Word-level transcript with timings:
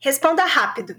Responda 0.00 0.44
rápido. 0.44 0.94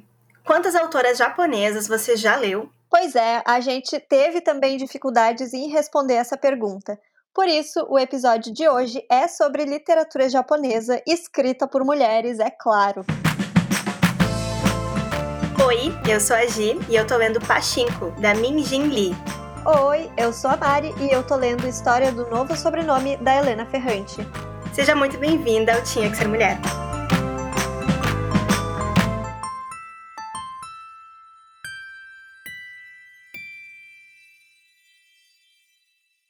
Quantas 0.45 0.75
autoras 0.75 1.17
japonesas 1.17 1.87
você 1.87 2.17
já 2.17 2.35
leu? 2.35 2.69
Pois 2.89 3.15
é, 3.15 3.41
a 3.45 3.61
gente 3.61 3.97
teve 3.97 4.41
também 4.41 4.75
dificuldades 4.75 5.53
em 5.53 5.69
responder 5.69 6.15
essa 6.15 6.35
pergunta. 6.35 6.99
Por 7.33 7.47
isso, 7.47 7.85
o 7.89 7.97
episódio 7.97 8.53
de 8.53 8.67
hoje 8.67 9.01
é 9.09 9.25
sobre 9.29 9.63
literatura 9.63 10.27
japonesa 10.27 11.01
escrita 11.07 11.65
por 11.65 11.85
mulheres, 11.85 12.39
é 12.39 12.49
claro. 12.49 13.05
Oi, 15.65 15.93
eu 16.11 16.19
sou 16.19 16.35
a 16.35 16.45
Gi 16.45 16.77
e 16.89 16.95
eu 16.95 17.07
tô 17.07 17.15
lendo 17.15 17.39
Pachinko, 17.39 18.11
da 18.19 18.33
Min 18.35 18.61
Jin 18.65 18.89
Lee. 18.89 19.15
Oi, 19.65 20.11
eu 20.17 20.33
sou 20.33 20.49
a 20.49 20.57
Mari 20.57 20.93
e 20.99 21.13
eu 21.13 21.25
tô 21.25 21.37
lendo 21.37 21.65
História 21.65 22.11
do 22.11 22.29
Novo 22.29 22.53
Sobrenome 22.57 23.15
da 23.17 23.37
Helena 23.37 23.65
Ferrante. 23.65 24.17
Seja 24.73 24.93
muito 24.93 25.17
bem-vinda 25.17 25.73
ao 25.73 25.83
Tinha 25.83 26.09
Que 26.09 26.17
Ser 26.17 26.27
Mulher. 26.27 26.59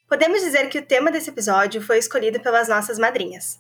Podemos 0.10 0.42
dizer 0.42 0.68
que 0.70 0.80
o 0.80 0.86
tema 0.86 1.12
desse 1.12 1.30
episódio 1.30 1.80
foi 1.80 2.00
escolhido 2.00 2.40
pelas 2.40 2.68
nossas 2.68 2.98
madrinhas. 2.98 3.60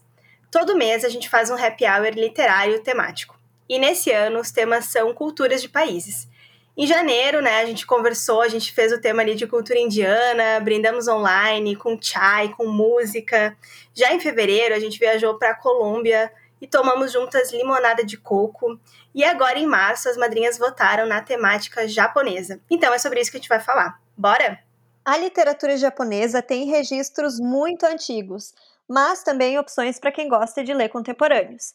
Todo 0.50 0.76
mês 0.76 1.06
a 1.06 1.10
gente 1.10 1.30
faz 1.30 1.52
um 1.52 1.54
happy 1.54 1.86
hour 1.86 2.10
literário 2.16 2.82
temático. 2.82 3.40
E 3.70 3.78
nesse 3.78 4.12
ano 4.12 4.40
os 4.40 4.50
temas 4.50 4.86
são 4.86 5.14
culturas 5.14 5.62
de 5.62 5.70
países. 5.70 6.28
Em 6.76 6.88
janeiro, 6.88 7.40
né, 7.40 7.62
a 7.62 7.66
gente 7.68 7.86
conversou, 7.86 8.42
a 8.42 8.48
gente 8.48 8.74
fez 8.74 8.92
o 8.92 9.00
tema 9.00 9.22
ali 9.22 9.36
de 9.36 9.46
cultura 9.46 9.78
indiana, 9.78 10.60
brindamos 10.60 11.08
online 11.08 11.76
com 11.76 12.02
chai, 12.02 12.50
com 12.50 12.66
música. 12.66 13.56
Já 13.94 14.12
em 14.12 14.20
fevereiro, 14.20 14.74
a 14.74 14.80
gente 14.80 14.98
viajou 14.98 15.38
para 15.38 15.52
a 15.52 15.56
Colômbia 15.56 16.32
e 16.60 16.66
tomamos 16.66 17.12
juntas 17.12 17.54
limonada 17.54 18.04
de 18.04 18.18
coco. 18.18 18.80
E 19.14 19.24
agora 19.24 19.60
em 19.60 19.68
março, 19.68 20.10
as 20.10 20.18
madrinhas 20.18 20.58
votaram 20.58 21.06
na 21.06 21.22
temática 21.22 21.88
japonesa. 21.88 22.60
Então 22.72 22.92
é 22.92 22.98
sobre 22.98 23.22
isso 23.22 23.30
que 23.30 23.38
a 23.38 23.40
gente 23.40 23.50
vai 23.50 23.60
falar. 23.60 24.02
Bora? 24.18 24.68
A 25.10 25.18
literatura 25.18 25.76
japonesa 25.76 26.40
tem 26.40 26.66
registros 26.68 27.40
muito 27.40 27.84
antigos, 27.84 28.54
mas 28.88 29.24
também 29.24 29.58
opções 29.58 30.00
para 30.00 30.12
quem 30.12 30.30
gosta 30.30 30.64
de 30.64 30.72
ler 30.72 30.90
contemporâneos. 30.90 31.74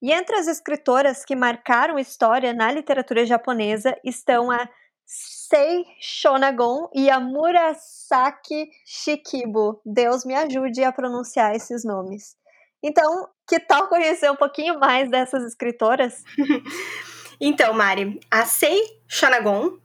E 0.00 0.12
entre 0.12 0.36
as 0.36 0.46
escritoras 0.46 1.24
que 1.24 1.34
marcaram 1.34 1.98
história 1.98 2.54
na 2.54 2.70
literatura 2.70 3.26
japonesa 3.26 3.92
estão 4.04 4.52
a 4.52 4.68
Sei 5.04 5.84
Shonagon 6.00 6.88
e 6.94 7.10
a 7.10 7.18
Murasaki 7.18 8.70
Shikibu. 8.84 9.80
Deus 9.84 10.24
me 10.24 10.36
ajude 10.36 10.84
a 10.84 10.92
pronunciar 10.92 11.56
esses 11.56 11.84
nomes. 11.84 12.36
Então, 12.80 13.28
que 13.48 13.58
tal 13.58 13.88
conhecer 13.90 14.30
um 14.30 14.36
pouquinho 14.36 14.78
mais 14.78 15.10
dessas 15.10 15.42
escritoras? 15.42 16.22
então, 17.40 17.74
Mari, 17.74 18.20
a 18.30 18.44
Sei 18.46 18.80
Shonagon 19.08 19.76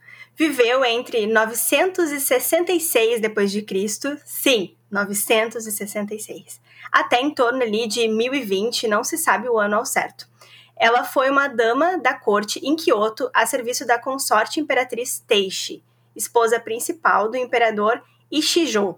viveu 0.41 0.83
entre 0.83 1.27
966 1.27 3.21
depois 3.21 3.51
de 3.51 3.61
Cristo, 3.61 4.17
sim, 4.25 4.75
966, 4.89 6.59
até 6.91 7.21
em 7.21 7.29
torno 7.29 7.61
ali 7.61 7.87
de 7.87 8.07
1020, 8.07 8.87
não 8.87 9.03
se 9.03 9.19
sabe 9.19 9.47
o 9.47 9.59
ano 9.59 9.75
ao 9.75 9.85
certo. 9.85 10.27
Ela 10.75 11.03
foi 11.03 11.29
uma 11.29 11.47
dama 11.47 11.99
da 11.99 12.15
corte 12.15 12.59
em 12.63 12.75
Kyoto 12.75 13.29
a 13.35 13.45
serviço 13.45 13.85
da 13.85 13.99
consorte 13.99 14.59
imperatriz 14.59 15.19
Teishi, 15.19 15.83
esposa 16.15 16.59
principal 16.59 17.29
do 17.29 17.37
imperador 17.37 18.01
Ishijo. 18.31 18.97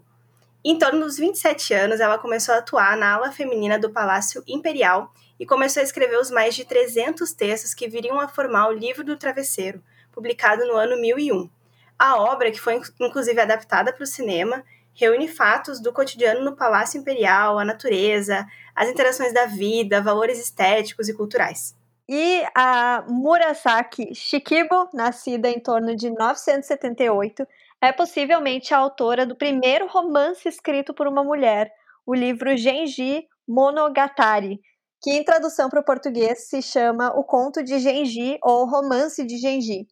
Em 0.64 0.80
torno 0.80 1.02
dos 1.02 1.18
27 1.18 1.74
anos, 1.74 2.00
ela 2.00 2.18
começou 2.18 2.56
a 2.56 2.60
atuar 2.60 2.96
na 2.96 3.16
ala 3.16 3.34
feminina 3.34 3.78
do 3.78 3.90
Palácio 3.90 4.42
Imperial 4.48 5.12
e 5.38 5.46
começou 5.46 5.82
a 5.82 5.84
escrever 5.84 6.18
os 6.22 6.32
mais 6.32 6.56
de 6.56 6.64
300 6.64 7.34
textos 7.34 7.74
que 7.74 7.90
viriam 7.90 8.18
a 8.18 8.30
formar 8.30 8.70
o 8.70 8.72
Livro 8.72 9.04
do 9.04 9.18
Travesseiro, 9.18 9.84
publicado 10.14 10.66
no 10.66 10.76
ano 10.76 11.00
1001. 11.02 11.50
A 11.98 12.22
obra, 12.22 12.52
que 12.52 12.60
foi 12.60 12.80
inclusive 13.00 13.40
adaptada 13.40 13.92
para 13.92 14.04
o 14.04 14.08
cinema, 14.08 14.64
reúne 14.94 15.28
fatos 15.28 15.82
do 15.82 15.92
cotidiano 15.92 16.44
no 16.44 16.56
Palácio 16.56 17.00
Imperial, 17.00 17.58
a 17.58 17.66
natureza, 17.66 18.46
as 18.76 18.90
interações 18.90 19.34
da 19.34 19.46
vida, 19.46 20.02
valores 20.02 20.40
estéticos 20.40 21.10
e 21.10 21.14
culturais. 21.14 21.76
E 22.08 22.44
a 22.56 23.04
Murasaki 23.08 24.14
Shikibu, 24.14 24.90
nascida 24.94 25.50
em 25.50 25.60
torno 25.60 25.96
de 25.96 26.10
978, 26.10 27.48
é 27.82 27.92
possivelmente 27.92 28.74
a 28.74 28.78
autora 28.78 29.26
do 29.26 29.36
primeiro 29.36 29.88
romance 29.88 30.48
escrito 30.48 30.94
por 30.94 31.08
uma 31.08 31.24
mulher, 31.24 31.72
o 32.06 32.14
livro 32.14 32.56
Genji 32.56 33.26
Monogatari, 33.48 34.60
que 35.02 35.12
em 35.12 35.24
tradução 35.24 35.70
para 35.70 35.80
o 35.80 35.84
português 35.84 36.48
se 36.48 36.62
chama 36.62 37.10
O 37.18 37.24
Conto 37.24 37.64
de 37.64 37.80
Genji 37.80 38.38
ou 38.42 38.66
Romance 38.66 39.26
de 39.26 39.38
Genji. 39.38 39.88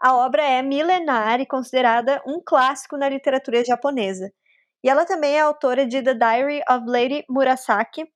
A 0.00 0.14
obra 0.14 0.42
é 0.42 0.62
milenar 0.62 1.40
e 1.40 1.46
considerada 1.46 2.22
um 2.24 2.40
clássico 2.44 2.96
na 2.96 3.08
literatura 3.08 3.64
japonesa. 3.64 4.30
E 4.82 4.88
ela 4.88 5.04
também 5.04 5.34
é 5.34 5.40
autora 5.40 5.84
de 5.84 6.00
The 6.00 6.14
Diary 6.14 6.60
of 6.70 6.84
Lady 6.86 7.24
Murasaki. 7.28 8.06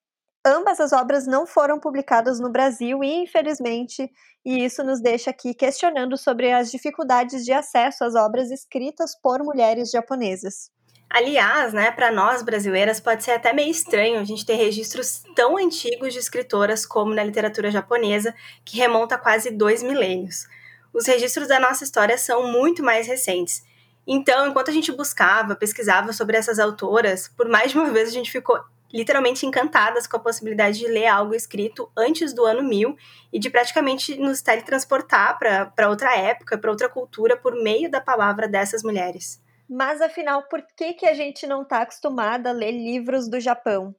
Ambas 0.47 0.79
as 0.79 0.93
obras 0.93 1.27
não 1.27 1.45
foram 1.45 1.81
publicadas 1.81 2.39
no 2.39 2.51
Brasil, 2.51 3.03
e 3.03 3.25
infelizmente, 3.25 4.09
e 4.45 4.65
isso 4.65 4.85
nos 4.85 5.01
deixa 5.01 5.31
aqui 5.31 5.55
questionando 5.55 6.17
sobre 6.17 6.53
as 6.53 6.71
dificuldades 6.71 7.45
de 7.45 7.53
acesso 7.53 8.05
às 8.05 8.15
obras 8.15 8.53
escritas 8.53 9.21
por 9.21 9.43
mulheres 9.43 9.91
japonesas. 9.91 10.71
Aliás, 11.11 11.73
né, 11.73 11.91
para 11.91 12.13
nós 12.13 12.43
brasileiras 12.43 13.01
pode 13.01 13.25
ser 13.25 13.33
até 13.33 13.53
meio 13.53 13.71
estranho 13.71 14.21
a 14.21 14.25
gente 14.25 14.47
ter 14.47 14.55
registros 14.55 15.23
tão 15.35 15.57
antigos 15.57 16.13
de 16.13 16.21
escritoras 16.21 16.87
como 16.87 17.13
na 17.13 17.25
literatura 17.25 17.73
japonesa, 17.73 18.33
que 18.65 18.79
remonta 18.79 19.17
a 19.17 19.19
quase 19.19 19.51
dois 19.51 19.83
milênios 19.83 20.47
os 20.93 21.07
registros 21.07 21.49
da 21.49 21.59
nossa 21.59 21.85
história 21.85 22.19
são 22.19 22.51
muito 22.51 22.83
mais 22.83 23.07
recentes. 23.07 23.63
Então, 24.07 24.49
enquanto 24.49 24.71
a 24.71 24.73
gente 24.73 24.93
buscava, 24.93 25.55
pesquisava 25.55 26.13
sobre 26.13 26.37
essas 26.37 26.59
autoras, 26.59 27.29
por 27.29 27.49
mais 27.49 27.71
de 27.71 27.79
uma 27.79 27.91
vez 27.91 28.09
a 28.09 28.13
gente 28.13 28.31
ficou 28.31 28.59
literalmente 28.93 29.47
encantadas 29.47 30.07
com 30.07 30.17
a 30.17 30.21
possibilidade 30.21 30.79
de 30.79 30.87
ler 30.87 31.07
algo 31.07 31.35
escrito 31.35 31.91
antes 31.97 32.35
do 32.35 32.45
ano 32.45 32.63
1000 32.63 32.95
e 33.33 33.39
de 33.39 33.49
praticamente 33.49 34.17
nos 34.19 34.43
teletransportar 34.43 35.39
para 35.39 35.89
outra 35.89 36.15
época, 36.17 36.59
para 36.59 36.71
outra 36.71 36.89
cultura, 36.89 37.37
por 37.37 37.55
meio 37.55 37.91
da 37.91 38.01
palavra 38.01 38.47
dessas 38.47 38.83
mulheres. 38.83 39.41
Mas 39.69 40.03
afinal, 40.03 40.43
por 40.49 40.63
que, 40.77 40.93
que 40.93 41.07
a 41.07 41.15
gente 41.15 41.47
não 41.47 41.63
está 41.63 41.81
acostumada 41.81 42.51
a 42.51 42.53
ler 42.53 42.73
livros 42.73 43.29
do 43.29 43.41
Japão? 43.41 43.95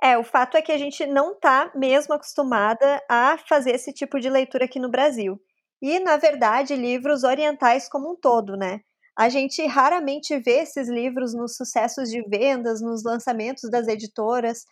É, 0.00 0.16
o 0.16 0.22
fato 0.22 0.56
é 0.56 0.62
que 0.62 0.70
a 0.70 0.78
gente 0.78 1.06
não 1.06 1.32
está 1.32 1.72
mesmo 1.74 2.14
acostumada 2.14 3.02
a 3.08 3.36
fazer 3.48 3.72
esse 3.72 3.92
tipo 3.92 4.20
de 4.20 4.28
leitura 4.30 4.66
aqui 4.66 4.78
no 4.78 4.90
Brasil 4.90 5.40
e, 5.80 6.00
na 6.00 6.16
verdade, 6.16 6.74
livros 6.76 7.24
orientais 7.24 7.88
como 7.88 8.12
um 8.12 8.16
todo, 8.16 8.56
né? 8.56 8.80
A 9.16 9.28
gente 9.28 9.64
raramente 9.66 10.36
vê 10.38 10.62
esses 10.62 10.88
livros 10.88 11.34
nos 11.34 11.56
sucessos 11.56 12.10
de 12.10 12.20
vendas, 12.22 12.80
nos 12.80 13.04
lançamentos 13.04 13.70
das 13.70 13.86
editoras. 13.86 14.64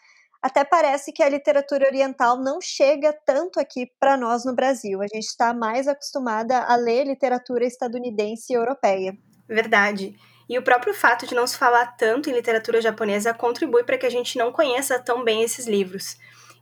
Até 0.43 0.65
parece 0.65 1.13
que 1.13 1.23
a 1.23 1.29
literatura 1.29 1.87
oriental 1.87 2.37
não 2.37 2.61
chega 2.61 3.17
tanto 3.25 3.61
aqui 3.61 3.87
para 4.01 4.17
nós 4.17 4.45
no 4.45 4.53
Brasil. 4.53 5.01
A 5.01 5.07
gente 5.07 5.27
está 5.27 5.55
mais 5.55 5.87
acostumada 5.87 6.59
a 6.59 6.75
ler 6.75 7.05
literatura 7.07 7.65
estadunidense 7.65 8.53
e 8.53 8.57
europeia. 8.57 9.17
Verdade. 9.49 10.17
E 10.49 10.59
o 10.59 10.63
próprio 10.63 10.93
fato 10.93 11.25
de 11.25 11.37
não 11.37 11.47
se 11.47 11.57
falar 11.57 11.97
tanto 11.97 12.29
em 12.29 12.33
literatura 12.33 12.81
japonesa 12.81 13.33
contribui 13.33 13.85
para 13.85 13.97
que 13.97 14.07
a 14.07 14.11
gente 14.11 14.37
não 14.37 14.51
conheça 14.51 14.99
tão 14.99 15.23
bem 15.23 15.45
esses 15.45 15.69
livros. 15.69 16.17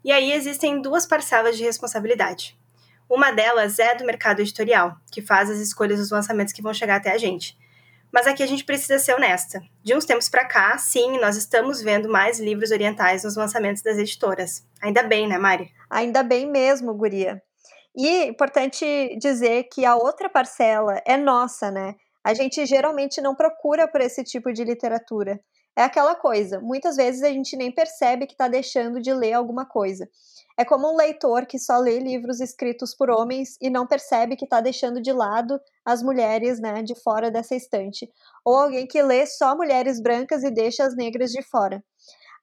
E 0.04 0.12
aí 0.12 0.32
existem 0.32 0.82
duas 0.82 1.06
parcelas 1.06 1.56
de 1.56 1.64
responsabilidade. 1.64 2.59
Uma 3.10 3.32
delas 3.32 3.80
é 3.80 3.92
do 3.96 4.04
mercado 4.04 4.38
editorial, 4.38 4.94
que 5.10 5.20
faz 5.20 5.50
as 5.50 5.58
escolhas 5.58 5.98
dos 5.98 6.12
lançamentos 6.12 6.52
que 6.52 6.62
vão 6.62 6.72
chegar 6.72 6.94
até 6.94 7.10
a 7.10 7.18
gente. 7.18 7.58
Mas 8.12 8.24
aqui 8.24 8.40
a 8.40 8.46
gente 8.46 8.64
precisa 8.64 9.00
ser 9.00 9.14
honesta. 9.14 9.60
De 9.82 9.96
uns 9.96 10.04
tempos 10.04 10.28
para 10.28 10.44
cá, 10.44 10.78
sim, 10.78 11.18
nós 11.18 11.36
estamos 11.36 11.82
vendo 11.82 12.08
mais 12.08 12.38
livros 12.38 12.70
orientais 12.70 13.24
nos 13.24 13.34
lançamentos 13.34 13.82
das 13.82 13.98
editoras. 13.98 14.64
Ainda 14.80 15.02
bem, 15.02 15.26
né, 15.26 15.38
Mari? 15.38 15.72
Ainda 15.90 16.22
bem 16.22 16.48
mesmo, 16.48 16.94
Guria. 16.94 17.42
E 17.96 18.06
é 18.06 18.26
importante 18.28 18.86
dizer 19.20 19.64
que 19.64 19.84
a 19.84 19.96
outra 19.96 20.28
parcela 20.28 21.02
é 21.04 21.16
nossa, 21.16 21.68
né? 21.68 21.96
A 22.22 22.32
gente 22.32 22.64
geralmente 22.64 23.20
não 23.20 23.34
procura 23.34 23.88
por 23.88 24.00
esse 24.00 24.22
tipo 24.22 24.52
de 24.52 24.62
literatura. 24.62 25.40
É 25.76 25.82
aquela 25.82 26.14
coisa, 26.14 26.60
muitas 26.60 26.96
vezes 26.96 27.24
a 27.24 27.28
gente 27.30 27.56
nem 27.56 27.72
percebe 27.72 28.26
que 28.26 28.34
está 28.34 28.46
deixando 28.46 29.00
de 29.00 29.12
ler 29.12 29.32
alguma 29.32 29.66
coisa. 29.66 30.08
É 30.60 30.64
como 30.66 30.92
um 30.92 30.94
leitor 30.94 31.46
que 31.46 31.58
só 31.58 31.78
lê 31.78 31.98
livros 31.98 32.38
escritos 32.38 32.94
por 32.94 33.08
homens 33.08 33.56
e 33.62 33.70
não 33.70 33.86
percebe 33.86 34.36
que 34.36 34.44
está 34.44 34.60
deixando 34.60 35.00
de 35.00 35.10
lado 35.10 35.58
as 35.82 36.02
mulheres, 36.02 36.60
né, 36.60 36.82
de 36.82 36.94
fora 36.94 37.30
dessa 37.30 37.54
estante. 37.54 38.06
Ou 38.44 38.54
alguém 38.54 38.86
que 38.86 39.02
lê 39.02 39.24
só 39.24 39.56
mulheres 39.56 39.98
brancas 40.02 40.44
e 40.44 40.50
deixa 40.50 40.84
as 40.84 40.94
negras 40.94 41.30
de 41.30 41.40
fora. 41.40 41.82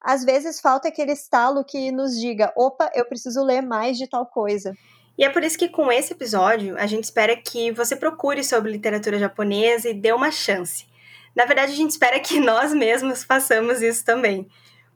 Às 0.02 0.26
vezes 0.26 0.60
falta 0.60 0.88
aquele 0.88 1.12
estalo 1.12 1.64
que 1.64 1.92
nos 1.92 2.20
diga: 2.20 2.52
opa, 2.58 2.90
eu 2.96 3.06
preciso 3.06 3.44
ler 3.44 3.62
mais 3.62 4.00
de 4.00 4.08
tal 4.08 4.26
coisa. 4.26 4.74
E 5.16 5.24
é 5.24 5.30
por 5.30 5.44
isso 5.44 5.56
que 5.56 5.70
com 5.70 5.92
esse 5.92 6.14
episódio 6.14 6.76
a 6.80 6.88
gente 6.88 7.04
espera 7.04 7.38
que 7.38 7.72
você 7.72 7.96
procure 7.96 8.44
sobre 8.44 8.72
literatura 8.72 9.20
japonesa 9.20 9.90
e 9.90 9.94
dê 9.94 10.12
uma 10.12 10.32
chance. 10.32 10.88
Na 11.36 11.46
verdade, 11.46 11.72
a 11.72 11.76
gente 11.76 11.92
espera 11.92 12.20
que 12.20 12.40
nós 12.40 12.74
mesmos 12.74 13.24
façamos 13.24 13.80
isso 13.80 14.04
também 14.04 14.50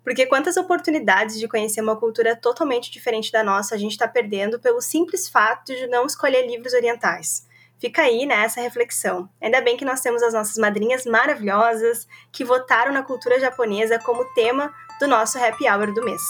Porque 0.04 0.26
quantas 0.26 0.58
oportunidades 0.58 1.40
de 1.40 1.48
conhecer 1.48 1.82
uma 1.82 1.96
cultura 1.96 2.36
totalmente 2.36 2.92
diferente 2.92 3.32
da 3.32 3.44
nossa 3.44 3.76
a 3.76 3.78
gente 3.78 3.92
está 3.92 4.08
perdendo 4.08 4.60
pelo 4.60 4.82
simples 4.82 5.30
fato 5.30 5.76
de 5.76 5.88
não 5.88 6.06
escolher 6.06 6.48
livros 6.48 6.74
orientais. 6.74 7.46
Fica 7.82 8.04
aí 8.04 8.28
nessa 8.28 8.60
né, 8.60 8.68
reflexão. 8.68 9.28
Ainda 9.42 9.60
bem 9.60 9.76
que 9.76 9.84
nós 9.84 10.02
temos 10.02 10.22
as 10.22 10.36
nossas 10.36 10.56
madrinhas 10.56 11.04
maravilhosas 11.04 12.08
que 12.32 12.44
votaram 12.44 12.94
na 12.94 13.02
cultura 13.02 13.40
japonesa 13.40 13.98
como 13.98 14.24
tema 14.36 14.72
do 15.00 15.08
nosso 15.08 15.44
happy 15.44 15.68
hour 15.68 15.92
do 15.92 16.06
mês. 16.06 16.22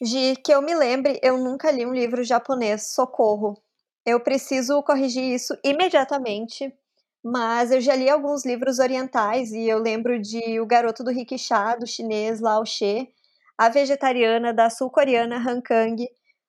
De 0.00 0.36
que 0.36 0.54
eu 0.54 0.62
me 0.62 0.74
lembre, 0.76 1.18
eu 1.22 1.36
nunca 1.36 1.72
li 1.72 1.84
um 1.84 1.92
livro 1.92 2.22
japonês, 2.22 2.94
socorro. 2.94 3.60
Eu 4.06 4.20
preciso 4.20 4.80
corrigir 4.84 5.24
isso 5.24 5.58
imediatamente, 5.64 6.72
mas 7.22 7.70
eu 7.70 7.80
já 7.80 7.94
li 7.94 8.08
alguns 8.08 8.44
livros 8.44 8.78
orientais 8.78 9.52
e 9.52 9.68
eu 9.68 9.78
lembro 9.78 10.20
de 10.20 10.60
O 10.60 10.66
Garoto 10.66 11.04
do 11.04 11.10
Rikisha, 11.10 11.76
do 11.76 11.86
chinês 11.86 12.40
Lao 12.40 12.64
She, 12.64 13.08
A 13.58 13.68
Vegetariana, 13.68 14.52
da 14.52 14.70
sul-coreana 14.70 15.36
Han 15.36 15.60
Kang, 15.60 16.08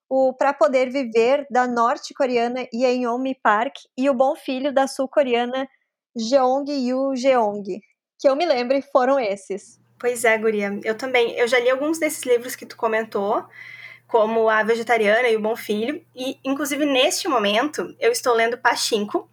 o 0.10 0.34
Pra 0.34 0.54
Poder 0.54 0.90
Viver, 0.90 1.48
da 1.50 1.66
norte-coreana 1.66 2.68
Yeonmi 2.74 3.34
Park 3.42 3.76
e 3.98 4.10
O 4.10 4.14
Bom 4.14 4.36
Filho, 4.36 4.74
da 4.74 4.86
sul-coreana 4.86 5.68
Jeong 6.16 6.70
Yu 6.70 7.16
Jeong. 7.16 7.82
Que 8.20 8.28
eu 8.28 8.36
me 8.36 8.46
lembre, 8.46 8.82
foram 8.82 9.18
esses. 9.20 9.80
Pois 9.98 10.26
é, 10.26 10.38
Guria. 10.38 10.80
Eu 10.84 10.98
também. 10.98 11.32
Eu 11.38 11.48
já 11.48 11.60
li 11.60 11.70
alguns 11.70 11.98
desses 11.98 12.24
livros 12.24 12.56
que 12.56 12.66
tu 12.66 12.76
comentou, 12.76 13.46
como 14.06 14.50
A 14.50 14.64
Vegetariana 14.64 15.30
e 15.30 15.38
O 15.38 15.42
Bom 15.42 15.56
Filho. 15.56 16.06
E, 16.14 16.38
inclusive, 16.44 16.86
neste 16.86 17.28
momento, 17.28 17.96
eu 18.00 18.12
estou 18.12 18.34
lendo 18.34 18.58
Pachinko. 18.58 19.30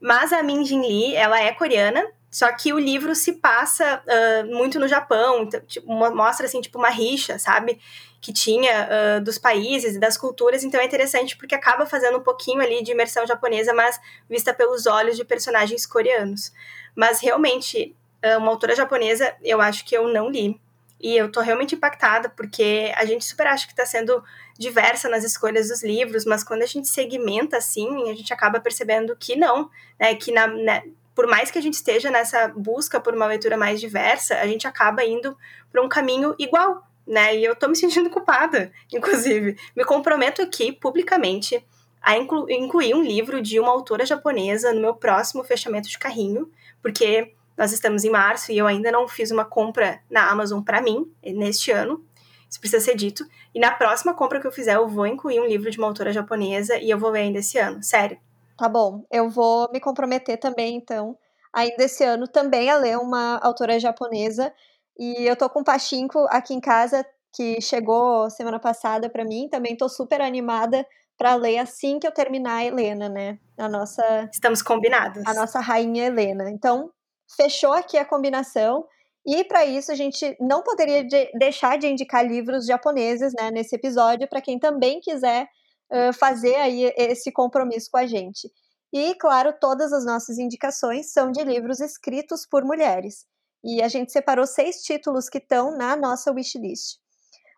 Mas 0.00 0.32
a 0.32 0.42
Min 0.42 0.64
Jin 0.64 0.80
Lee, 0.82 1.14
ela 1.14 1.40
é 1.40 1.52
coreana, 1.52 2.06
só 2.30 2.52
que 2.52 2.72
o 2.72 2.78
livro 2.78 3.14
se 3.14 3.34
passa 3.34 4.02
uh, 4.04 4.54
muito 4.54 4.78
no 4.78 4.86
Japão, 4.86 5.44
então, 5.44 5.60
tipo, 5.60 5.86
mostra, 5.90 6.46
assim, 6.46 6.60
tipo, 6.60 6.78
uma 6.78 6.90
rixa, 6.90 7.38
sabe? 7.38 7.80
Que 8.20 8.32
tinha 8.32 8.88
uh, 8.88 9.24
dos 9.24 9.38
países 9.38 9.96
e 9.96 9.98
das 9.98 10.18
culturas, 10.18 10.62
então 10.62 10.78
é 10.78 10.84
interessante 10.84 11.36
porque 11.36 11.54
acaba 11.54 11.86
fazendo 11.86 12.18
um 12.18 12.22
pouquinho 12.22 12.60
ali 12.60 12.82
de 12.82 12.92
imersão 12.92 13.26
japonesa, 13.26 13.72
mas 13.72 13.98
vista 14.28 14.52
pelos 14.52 14.86
olhos 14.86 15.16
de 15.16 15.24
personagens 15.24 15.86
coreanos. 15.86 16.52
Mas 16.94 17.20
realmente, 17.20 17.94
uma 18.38 18.50
autora 18.50 18.74
japonesa, 18.74 19.34
eu 19.42 19.60
acho 19.60 19.84
que 19.84 19.96
eu 19.96 20.08
não 20.08 20.28
li. 20.28 20.60
E 21.06 21.16
eu 21.16 21.30
tô 21.30 21.40
realmente 21.40 21.76
impactada, 21.76 22.28
porque 22.28 22.92
a 22.96 23.04
gente 23.04 23.24
super 23.24 23.46
acha 23.46 23.64
que 23.64 23.72
está 23.72 23.86
sendo 23.86 24.24
diversa 24.58 25.08
nas 25.08 25.22
escolhas 25.22 25.68
dos 25.68 25.84
livros, 25.84 26.24
mas 26.24 26.42
quando 26.42 26.62
a 26.62 26.66
gente 26.66 26.88
segmenta 26.88 27.58
assim, 27.58 28.10
a 28.10 28.12
gente 28.12 28.32
acaba 28.32 28.58
percebendo 28.58 29.14
que 29.14 29.36
não, 29.36 29.70
né? 30.00 30.16
Que 30.16 30.32
na, 30.32 30.48
né, 30.48 30.82
por 31.14 31.28
mais 31.28 31.48
que 31.48 31.60
a 31.60 31.62
gente 31.62 31.74
esteja 31.74 32.10
nessa 32.10 32.48
busca 32.48 32.98
por 32.98 33.14
uma 33.14 33.26
leitura 33.26 33.56
mais 33.56 33.80
diversa, 33.80 34.34
a 34.40 34.48
gente 34.48 34.66
acaba 34.66 35.04
indo 35.04 35.38
para 35.70 35.80
um 35.80 35.88
caminho 35.88 36.34
igual, 36.40 36.84
né? 37.06 37.36
E 37.36 37.44
eu 37.44 37.54
tô 37.54 37.68
me 37.68 37.76
sentindo 37.78 38.10
culpada, 38.10 38.72
inclusive. 38.92 39.56
Me 39.76 39.84
comprometo 39.84 40.42
aqui 40.42 40.72
publicamente 40.72 41.64
a 42.02 42.16
inclu 42.16 42.50
incluir 42.50 42.94
um 42.94 43.02
livro 43.02 43.40
de 43.40 43.60
uma 43.60 43.70
autora 43.70 44.04
japonesa 44.04 44.72
no 44.72 44.80
meu 44.80 44.94
próximo 44.96 45.44
fechamento 45.44 45.88
de 45.88 46.00
carrinho, 46.00 46.50
porque 46.82 47.32
nós 47.56 47.72
estamos 47.72 48.04
em 48.04 48.10
março 48.10 48.52
e 48.52 48.58
eu 48.58 48.66
ainda 48.66 48.92
não 48.92 49.08
fiz 49.08 49.30
uma 49.30 49.44
compra 49.44 50.00
na 50.10 50.30
Amazon 50.30 50.62
para 50.62 50.82
mim 50.82 51.10
neste 51.22 51.70
ano. 51.70 52.04
Isso 52.48 52.60
precisa 52.60 52.84
ser 52.84 52.94
dito. 52.94 53.24
E 53.54 53.58
na 53.58 53.72
próxima 53.72 54.14
compra 54.14 54.40
que 54.40 54.46
eu 54.46 54.52
fizer, 54.52 54.76
eu 54.76 54.88
vou 54.88 55.06
incluir 55.06 55.40
um 55.40 55.46
livro 55.46 55.70
de 55.70 55.78
uma 55.78 55.86
autora 55.86 56.12
japonesa 56.12 56.76
e 56.78 56.90
eu 56.90 56.98
vou 56.98 57.10
ler 57.10 57.20
ainda 57.20 57.38
esse 57.38 57.58
ano. 57.58 57.82
Sério. 57.82 58.18
Tá 58.56 58.68
bom. 58.68 59.04
Eu 59.10 59.28
vou 59.28 59.68
me 59.72 59.80
comprometer 59.80 60.38
também, 60.38 60.76
então, 60.76 61.18
ainda 61.52 61.84
esse 61.84 62.04
ano, 62.04 62.26
também 62.26 62.70
a 62.70 62.76
ler 62.76 62.98
uma 62.98 63.38
autora 63.38 63.78
japonesa. 63.78 64.52
E 64.98 65.26
eu 65.26 65.36
tô 65.36 65.48
com 65.50 65.60
o 65.60 65.64
Pachinko 65.64 66.26
aqui 66.30 66.54
em 66.54 66.60
casa, 66.60 67.04
que 67.34 67.60
chegou 67.60 68.30
semana 68.30 68.58
passada 68.58 69.10
para 69.10 69.24
mim. 69.24 69.48
Também 69.50 69.76
tô 69.76 69.88
super 69.88 70.22
animada 70.22 70.86
para 71.18 71.34
ler 71.34 71.58
assim 71.58 71.98
que 71.98 72.06
eu 72.06 72.12
terminar 72.12 72.56
a 72.56 72.64
Helena, 72.64 73.08
né? 73.08 73.38
A 73.58 73.68
nossa. 73.68 74.28
Estamos 74.32 74.62
combinados. 74.62 75.22
A 75.26 75.34
nossa 75.34 75.60
rainha 75.60 76.06
Helena. 76.06 76.50
Então, 76.50 76.90
fechou 77.34 77.72
aqui 77.72 77.96
a 77.96 78.04
combinação. 78.04 78.86
E 79.26 79.44
para 79.44 79.66
isso 79.66 79.90
a 79.90 79.94
gente 79.94 80.36
não 80.40 80.62
poderia 80.62 81.04
de 81.04 81.30
deixar 81.38 81.78
de 81.78 81.88
indicar 81.88 82.24
livros 82.24 82.66
japoneses 82.66 83.32
né, 83.38 83.50
nesse 83.50 83.74
episódio 83.74 84.28
para 84.28 84.40
quem 84.40 84.58
também 84.58 85.00
quiser 85.00 85.48
uh, 85.92 86.12
fazer 86.12 86.54
aí 86.56 86.92
esse 86.96 87.32
compromisso 87.32 87.88
com 87.90 87.98
a 87.98 88.06
gente. 88.06 88.48
E 88.92 89.14
claro, 89.16 89.52
todas 89.60 89.92
as 89.92 90.04
nossas 90.04 90.38
indicações 90.38 91.12
são 91.12 91.32
de 91.32 91.42
livros 91.42 91.80
escritos 91.80 92.46
por 92.46 92.64
mulheres. 92.64 93.26
E 93.64 93.82
a 93.82 93.88
gente 93.88 94.12
separou 94.12 94.46
seis 94.46 94.82
títulos 94.82 95.28
que 95.28 95.38
estão 95.38 95.76
na 95.76 95.96
nossa 95.96 96.30
wishlist. 96.30 96.98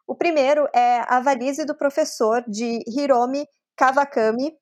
O 0.06 0.14
primeiro 0.14 0.66
é 0.74 1.02
A 1.06 1.20
Valise 1.20 1.66
do 1.66 1.76
Professor, 1.76 2.42
de 2.48 2.82
Hiromi 2.86 3.46
Kawakami, 3.76 4.56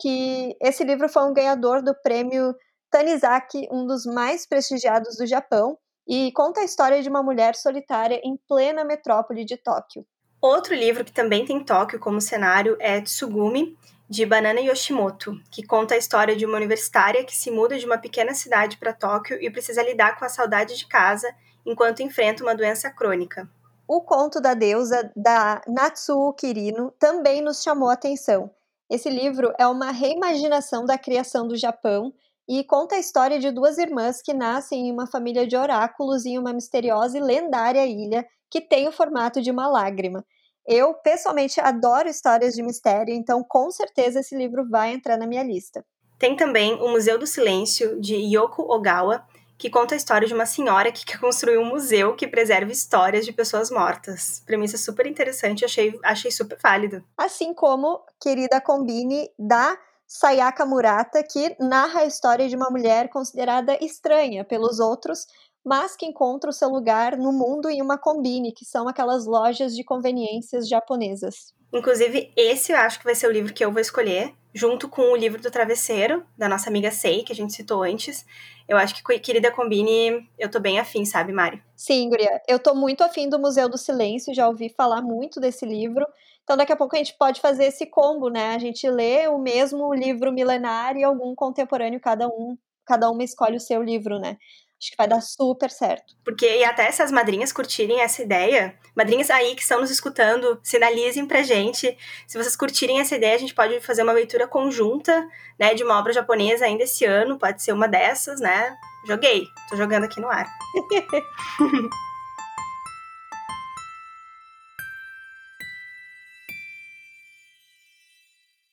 que 0.00 0.56
esse 0.60 0.84
livro 0.84 1.08
foi 1.08 1.24
um 1.24 1.32
ganhador 1.32 1.82
do 1.82 1.92
prêmio 2.02 2.54
Tanizaki, 2.92 3.66
um 3.72 3.86
dos 3.86 4.04
mais 4.04 4.46
prestigiados 4.46 5.16
do 5.16 5.26
Japão, 5.26 5.78
e 6.06 6.30
conta 6.32 6.60
a 6.60 6.64
história 6.64 7.02
de 7.02 7.08
uma 7.08 7.22
mulher 7.22 7.56
solitária 7.56 8.20
em 8.22 8.36
plena 8.46 8.84
metrópole 8.84 9.44
de 9.44 9.56
Tóquio. 9.56 10.04
Outro 10.40 10.74
livro 10.74 11.04
que 11.04 11.12
também 11.12 11.44
tem 11.44 11.64
Tóquio 11.64 11.98
como 11.98 12.20
cenário 12.20 12.76
é 12.78 13.00
Tsugumi, 13.00 13.78
de 14.12 14.26
Banana 14.26 14.60
Yoshimoto, 14.60 15.40
que 15.50 15.66
conta 15.66 15.94
a 15.94 15.96
história 15.96 16.36
de 16.36 16.44
uma 16.44 16.58
universitária 16.58 17.24
que 17.24 17.34
se 17.34 17.50
muda 17.50 17.78
de 17.78 17.86
uma 17.86 17.96
pequena 17.96 18.34
cidade 18.34 18.76
para 18.76 18.92
Tóquio 18.92 19.38
e 19.40 19.50
precisa 19.50 19.82
lidar 19.82 20.18
com 20.18 20.24
a 20.26 20.28
saudade 20.28 20.76
de 20.76 20.86
casa 20.86 21.34
enquanto 21.64 22.02
enfrenta 22.02 22.42
uma 22.42 22.54
doença 22.54 22.90
crônica. 22.90 23.48
O 23.88 24.02
conto 24.02 24.38
da 24.38 24.52
deusa 24.52 25.10
da 25.16 25.62
Natsuo 25.66 26.34
Kirino 26.34 26.92
também 26.98 27.40
nos 27.40 27.62
chamou 27.62 27.88
a 27.88 27.94
atenção. 27.94 28.50
Esse 28.90 29.08
livro 29.08 29.54
é 29.58 29.66
uma 29.66 29.90
reimaginação 29.90 30.84
da 30.84 30.98
criação 30.98 31.48
do 31.48 31.56
Japão 31.56 32.12
e 32.48 32.64
conta 32.64 32.96
a 32.96 32.98
história 32.98 33.38
de 33.38 33.50
duas 33.50 33.78
irmãs 33.78 34.20
que 34.22 34.34
nascem 34.34 34.88
em 34.88 34.92
uma 34.92 35.06
família 35.06 35.46
de 35.46 35.56
oráculos 35.56 36.26
em 36.26 36.38
uma 36.38 36.52
misteriosa 36.52 37.18
e 37.18 37.20
lendária 37.20 37.86
ilha 37.86 38.26
que 38.50 38.60
tem 38.60 38.86
o 38.86 38.92
formato 38.92 39.40
de 39.40 39.50
uma 39.50 39.68
lágrima. 39.68 40.24
Eu, 40.66 40.94
pessoalmente, 40.94 41.60
adoro 41.60 42.08
histórias 42.08 42.54
de 42.54 42.62
mistério, 42.62 43.14
então 43.14 43.42
com 43.42 43.70
certeza 43.70 44.20
esse 44.20 44.36
livro 44.36 44.68
vai 44.68 44.92
entrar 44.92 45.16
na 45.16 45.26
minha 45.26 45.42
lista. 45.42 45.84
Tem 46.18 46.36
também 46.36 46.74
O 46.74 46.88
Museu 46.88 47.18
do 47.18 47.26
Silêncio, 47.26 48.00
de 48.00 48.14
Yoko 48.14 48.62
Ogawa, 48.62 49.26
que 49.58 49.70
conta 49.70 49.94
a 49.94 49.96
história 49.96 50.26
de 50.26 50.34
uma 50.34 50.44
senhora 50.44 50.90
que 50.90 51.04
quer 51.04 51.18
construir 51.20 51.56
um 51.56 51.64
museu 51.64 52.16
que 52.16 52.26
preserva 52.26 52.72
histórias 52.72 53.24
de 53.24 53.32
pessoas 53.32 53.70
mortas. 53.70 54.42
Premissa 54.44 54.76
super 54.76 55.06
interessante, 55.06 55.64
achei, 55.64 55.98
achei 56.02 56.30
super 56.30 56.58
válido. 56.60 57.04
Assim 57.16 57.54
como 57.54 58.04
Querida 58.20 58.60
Combine, 58.60 59.30
da 59.38 59.78
Sayaka 60.14 60.66
Murata, 60.66 61.22
que 61.22 61.56
narra 61.58 62.00
a 62.00 62.04
história 62.04 62.46
de 62.46 62.54
uma 62.54 62.68
mulher 62.68 63.08
considerada 63.08 63.78
estranha 63.80 64.44
pelos 64.44 64.78
outros, 64.78 65.26
mas 65.64 65.96
que 65.96 66.04
encontra 66.04 66.50
o 66.50 66.52
seu 66.52 66.68
lugar 66.68 67.16
no 67.16 67.32
mundo 67.32 67.70
em 67.70 67.80
uma 67.80 67.96
combine, 67.96 68.52
que 68.52 68.62
são 68.62 68.86
aquelas 68.86 69.24
lojas 69.24 69.74
de 69.74 69.82
conveniências 69.82 70.68
japonesas. 70.68 71.54
Inclusive, 71.72 72.30
esse 72.36 72.72
eu 72.72 72.76
acho 72.76 72.98
que 72.98 73.06
vai 73.06 73.14
ser 73.14 73.26
o 73.26 73.32
livro 73.32 73.54
que 73.54 73.64
eu 73.64 73.72
vou 73.72 73.80
escolher, 73.80 74.34
junto 74.52 74.86
com 74.86 75.00
o 75.12 75.16
livro 75.16 75.40
do 75.40 75.50
Travesseiro, 75.50 76.26
da 76.36 76.46
nossa 76.46 76.68
amiga 76.68 76.90
Sei, 76.90 77.22
que 77.22 77.32
a 77.32 77.36
gente 77.36 77.54
citou 77.54 77.82
antes. 77.82 78.26
Eu 78.68 78.76
acho 78.76 78.94
que 78.94 79.18
Querida 79.18 79.50
Combine, 79.50 80.28
eu 80.38 80.50
tô 80.50 80.60
bem 80.60 80.78
afim, 80.78 81.06
sabe, 81.06 81.32
Mário? 81.32 81.62
Sim, 81.74 82.10
Guria. 82.10 82.42
Eu 82.46 82.58
tô 82.58 82.74
muito 82.74 83.02
afim 83.02 83.30
do 83.30 83.38
Museu 83.38 83.66
do 83.66 83.78
Silêncio, 83.78 84.34
já 84.34 84.46
ouvi 84.46 84.68
falar 84.68 85.00
muito 85.00 85.40
desse 85.40 85.64
livro. 85.64 86.06
Então, 86.42 86.56
daqui 86.56 86.72
a 86.72 86.76
pouco 86.76 86.96
a 86.96 86.98
gente 86.98 87.16
pode 87.16 87.40
fazer 87.40 87.66
esse 87.66 87.86
combo, 87.86 88.28
né? 88.28 88.54
A 88.54 88.58
gente 88.58 88.88
lê 88.90 89.28
o 89.28 89.38
mesmo 89.38 89.94
livro 89.94 90.32
milenar 90.32 90.96
e 90.96 91.04
algum 91.04 91.34
contemporâneo, 91.34 92.00
cada 92.00 92.26
um, 92.28 92.58
cada 92.84 93.10
uma 93.10 93.22
escolhe 93.22 93.56
o 93.56 93.60
seu 93.60 93.82
livro, 93.82 94.18
né? 94.18 94.36
Acho 94.82 94.90
que 94.90 94.96
vai 94.96 95.06
dar 95.06 95.20
super 95.20 95.70
certo. 95.70 96.16
Porque 96.24 96.44
e 96.44 96.64
até 96.64 96.86
essas 96.86 97.12
madrinhas 97.12 97.52
curtirem 97.52 98.00
essa 98.00 98.20
ideia, 98.20 98.76
madrinhas 98.96 99.30
aí 99.30 99.54
que 99.54 99.62
estão 99.62 99.80
nos 99.80 99.92
escutando, 99.92 100.58
sinalizem 100.60 101.24
pra 101.24 101.44
gente. 101.44 101.96
Se 102.26 102.36
vocês 102.36 102.56
curtirem 102.56 102.98
essa 102.98 103.14
ideia, 103.14 103.36
a 103.36 103.38
gente 103.38 103.54
pode 103.54 103.78
fazer 103.78 104.02
uma 104.02 104.10
leitura 104.10 104.48
conjunta, 104.48 105.24
né, 105.56 105.72
de 105.72 105.84
uma 105.84 105.96
obra 105.96 106.12
japonesa 106.12 106.64
ainda 106.64 106.82
esse 106.82 107.04
ano, 107.04 107.38
pode 107.38 107.62
ser 107.62 107.70
uma 107.70 107.86
dessas, 107.86 108.40
né? 108.40 108.76
Joguei, 109.06 109.44
tô 109.70 109.76
jogando 109.76 110.02
aqui 110.02 110.20
no 110.20 110.28
ar. 110.28 110.48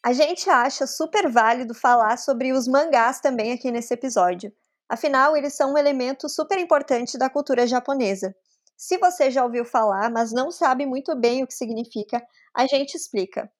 A 0.02 0.14
gente 0.14 0.50
acha 0.50 0.88
super 0.88 1.30
válido 1.30 1.74
falar 1.74 2.18
sobre 2.18 2.54
os 2.54 2.68
mangás 2.68 3.20
também 3.20 3.52
aqui 3.52 3.70
nesse 3.70 3.94
episódio. 3.94 4.52
Afinal, 4.88 5.36
eles 5.36 5.54
são 5.54 5.74
um 5.74 5.78
elemento 5.78 6.30
super 6.30 6.58
importante 6.58 7.18
da 7.18 7.30
cultura 7.30 7.68
japonesa. 7.68 8.34
Se 8.78 8.98
você 8.98 9.30
já 9.30 9.44
ouviu 9.44 9.66
falar, 9.66 10.10
mas 10.10 10.32
não 10.32 10.52
sabe 10.52 10.86
muito 10.86 11.14
bem 11.18 11.44
o 11.44 11.48
que 11.48 11.54
significa, 11.54 12.26
a 12.56 12.66
gente 12.66 12.96
explica. 12.96 13.52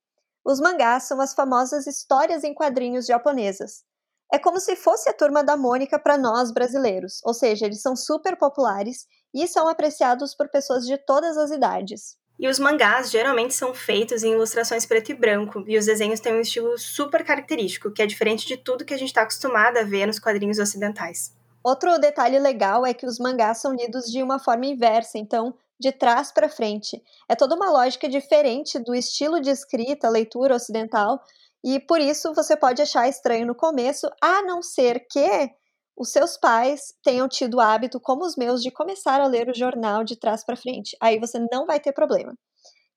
Os 0.46 0.62
mangás 0.62 1.04
são 1.04 1.20
as 1.20 1.34
famosas 1.34 1.86
histórias 1.86 2.46
em 2.46 2.54
quadrinhos 2.54 3.06
japonesas. 3.06 3.84
É 4.32 4.40
como 4.40 4.62
se 4.62 4.78
fosse 4.78 5.10
a 5.10 5.14
turma 5.14 5.44
da 5.44 5.58
Mônica 5.58 6.00
para 6.00 6.18
nós 6.18 6.52
brasileiros, 6.54 7.20
ou 7.26 7.34
seja, 7.34 7.66
eles 7.66 7.82
são 7.82 7.98
super 7.98 8.38
populares 8.38 9.06
e 9.34 9.46
são 9.46 9.68
apreciados 9.68 10.34
por 10.34 10.48
pessoas 10.50 10.86
de 10.86 10.98
todas 10.98 11.38
as 11.38 11.52
idades. 11.52 12.18
E 12.40 12.48
os 12.48 12.58
mangás 12.58 13.12
geralmente 13.12 13.54
são 13.54 13.74
feitos 13.74 14.24
em 14.24 14.32
ilustrações 14.32 14.86
preto 14.86 15.12
e 15.12 15.14
branco, 15.14 15.62
e 15.68 15.78
os 15.78 15.86
desenhos 15.86 16.22
têm 16.22 16.34
um 16.34 16.40
estilo 16.40 16.78
super 16.78 17.26
característico, 17.26 17.92
que 17.92 18.02
é 18.02 18.06
diferente 18.06 18.48
de 18.48 18.56
tudo 18.56 18.86
que 18.86 18.94
a 18.94 18.98
gente 18.98 19.10
está 19.10 19.24
acostumado 19.24 19.78
a 19.78 19.84
ver 19.84 20.06
nos 20.06 20.20
quadrinhos 20.20 20.58
ocidentais. 20.58 21.36
Outro 21.62 22.00
detalhe 22.00 22.40
legal 22.40 22.86
é 22.86 22.94
que 22.94 23.06
os 23.06 23.20
mangás 23.20 23.58
são 23.58 23.76
lidos 23.76 24.06
de 24.06 24.24
uma 24.24 24.40
forma 24.40 24.66
inversa, 24.66 25.18
então 25.18 25.54
de 25.78 25.92
trás 25.92 26.32
para 26.32 26.48
frente. 26.48 27.04
É 27.28 27.36
toda 27.36 27.56
uma 27.56 27.70
lógica 27.70 28.08
diferente 28.08 28.80
do 28.80 28.96
estilo 28.96 29.42
de 29.42 29.50
escrita, 29.50 30.10
leitura 30.10 30.56
ocidental, 30.56 31.22
e 31.62 31.78
por 31.78 32.00
isso 32.00 32.34
você 32.34 32.56
pode 32.56 32.82
achar 32.82 33.10
estranho 33.10 33.46
no 33.46 33.56
começo, 33.56 34.10
a 34.22 34.42
não 34.44 34.62
ser 34.62 35.06
que 35.10 35.52
os 36.00 36.14
seus 36.14 36.38
pais 36.38 36.94
tenham 37.04 37.28
tido 37.28 37.58
o 37.58 37.60
hábito, 37.60 38.00
como 38.00 38.24
os 38.24 38.38
meus, 38.38 38.64
de 38.64 38.72
começar 38.72 39.20
a 39.20 39.28
ler 39.28 39.50
o 39.50 39.54
jornal 39.54 40.06
de 40.06 40.16
trás 40.16 40.46
para 40.46 40.56
frente. 40.56 40.96
Aí 41.02 41.20
você 41.20 41.38
não 41.52 41.66
vai 41.66 41.78
ter 41.78 41.92
problema. 41.92 42.34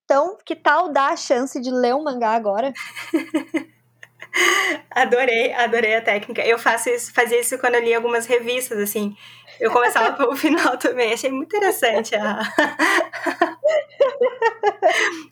Então, 0.04 0.38
que 0.46 0.54
tal 0.54 0.92
dar 0.92 1.12
a 1.12 1.16
chance 1.16 1.60
de 1.60 1.72
ler 1.72 1.96
um 1.96 2.04
mangá 2.04 2.30
agora? 2.30 2.72
adorei, 4.88 5.52
adorei 5.52 5.96
a 5.96 6.02
técnica. 6.02 6.42
Eu 6.42 6.56
faço 6.60 6.90
isso, 6.90 7.12
fazia 7.12 7.40
isso 7.40 7.58
quando 7.58 7.74
eu 7.74 7.82
li 7.82 7.92
algumas 7.92 8.24
revistas, 8.26 8.78
assim. 8.78 9.16
Eu 9.58 9.72
começava 9.72 10.14
pelo 10.16 10.36
final 10.36 10.78
também. 10.78 11.12
Achei 11.12 11.30
muito 11.30 11.56
interessante 11.56 12.14
a... 12.14 12.40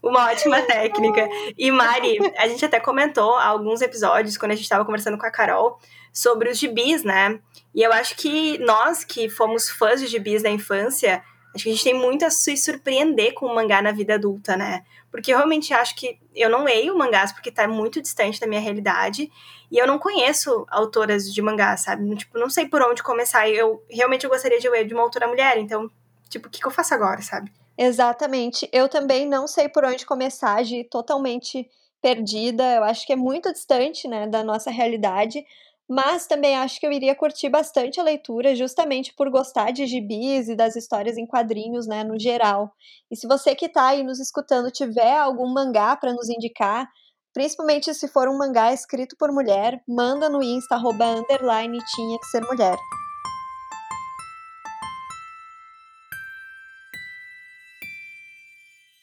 Uma 0.03 0.31
ótima 0.31 0.61
técnica. 0.63 1.29
E 1.57 1.71
Mari, 1.71 2.19
a 2.37 2.49
gente 2.49 2.65
até 2.65 2.81
comentou 2.81 3.37
alguns 3.37 3.81
episódios 3.81 4.37
quando 4.37 4.53
a 4.53 4.55
gente 4.55 4.65
estava 4.65 4.85
conversando 4.85 5.17
com 5.17 5.27
a 5.27 5.31
Carol 5.31 5.79
sobre 6.13 6.51
os 6.51 6.59
gibis, 6.59 7.05
né? 7.05 7.39
E 7.75 7.83
eu 7.83 7.93
acho 7.93 8.17
que 8.17 8.59
nós 8.59 9.05
que 9.05 9.29
fomos 9.29 9.69
fãs 9.69 10.01
de 10.01 10.07
gibis 10.07 10.43
na 10.43 10.51
infância, 10.51 11.23
acho 11.55 11.65
que 11.65 11.71
a 11.71 11.73
gente 11.73 11.85
tem 11.85 11.95
muito 11.95 12.25
a 12.25 12.31
se 12.31 12.57
surpreender 12.57 13.35
com 13.35 13.47
o 13.47 13.55
mangá 13.55 13.81
na 13.81 13.93
vida 13.93 14.15
adulta, 14.15 14.57
né? 14.57 14.85
Porque 15.11 15.33
eu 15.33 15.37
realmente 15.37 15.75
acho 15.75 15.95
que 15.97 16.19
eu 16.35 16.49
não 16.49 16.65
leio 16.65 16.97
mangás 16.97 17.33
porque 17.33 17.51
tá 17.51 17.67
muito 17.67 18.01
distante 18.01 18.41
da 18.41 18.47
minha 18.47 18.61
realidade 18.61 19.31
e 19.71 19.79
eu 19.79 19.87
não 19.87 19.99
conheço 19.99 20.67
autoras 20.69 21.33
de 21.33 21.41
mangá, 21.43 21.77
sabe? 21.77 22.17
Tipo, 22.17 22.39
não 22.39 22.51
sei 22.51 22.67
por 22.67 22.83
onde 22.83 23.03
começar. 23.03 23.49
Eu 23.49 23.83
realmente 23.89 24.25
eu 24.25 24.31
gostaria 24.31 24.59
de 24.59 24.69
ler 24.69 24.87
de 24.87 24.95
uma 24.95 25.03
autora 25.03 25.27
mulher, 25.27 25.59
então, 25.59 25.91
tipo, 26.29 26.49
o 26.49 26.51
que, 26.51 26.61
que 26.61 26.67
eu 26.67 26.71
faço 26.71 26.95
agora, 26.95 27.23
sabe? 27.23 27.53
Exatamente. 27.79 28.69
Eu 28.73 28.89
também 28.89 29.27
não 29.27 29.47
sei 29.47 29.69
por 29.69 29.85
onde 29.85 30.05
começar, 30.05 30.63
de 30.63 30.85
totalmente 30.85 31.69
perdida. 32.03 32.63
Eu 32.75 32.85
acho 32.85 33.07
que 33.07 33.13
é 33.13 33.17
muito 33.17 33.53
distante, 33.53 34.07
né, 34.07 34.27
da 34.27 34.45
nossa 34.45 34.71
realidade. 34.71 35.45
Mas 35.91 36.25
também 36.25 36.57
acho 36.57 36.79
que 36.79 36.87
eu 36.87 36.93
iria 36.93 37.17
curtir 37.17 37.49
bastante 37.49 37.99
a 37.99 38.05
leitura, 38.05 38.55
justamente 38.55 39.13
por 39.13 39.29
gostar 39.29 39.73
de 39.73 39.89
gibis 39.89 40.49
e 40.49 40.55
das 40.55 40.77
histórias 40.77 41.17
em 41.17 41.27
quadrinhos, 41.27 41.85
né, 41.89 42.05
no 42.05 42.17
geral. 42.17 42.71
E 43.11 43.17
se 43.17 43.27
você 43.27 43.57
que 43.57 43.67
está 43.67 43.89
aí 43.89 44.05
nos 44.05 44.21
escutando 44.21 44.71
tiver 44.71 45.19
algum 45.19 45.53
mangá 45.53 45.97
para 45.97 46.13
nos 46.13 46.29
indicar, 46.29 46.89
principalmente 47.35 47.93
se 47.93 48.07
for 48.07 48.29
um 48.29 48.39
mangá 48.39 48.73
escrito 48.73 49.17
por 49.19 49.33
mulher, 49.33 49.83
manda 49.89 50.29
no 50.29 50.41
Insta, 50.41 50.77
arroba, 50.77 51.17
tinha 51.27 52.19
que 52.21 52.27
ser 52.31 52.47
mulher. 52.47 52.79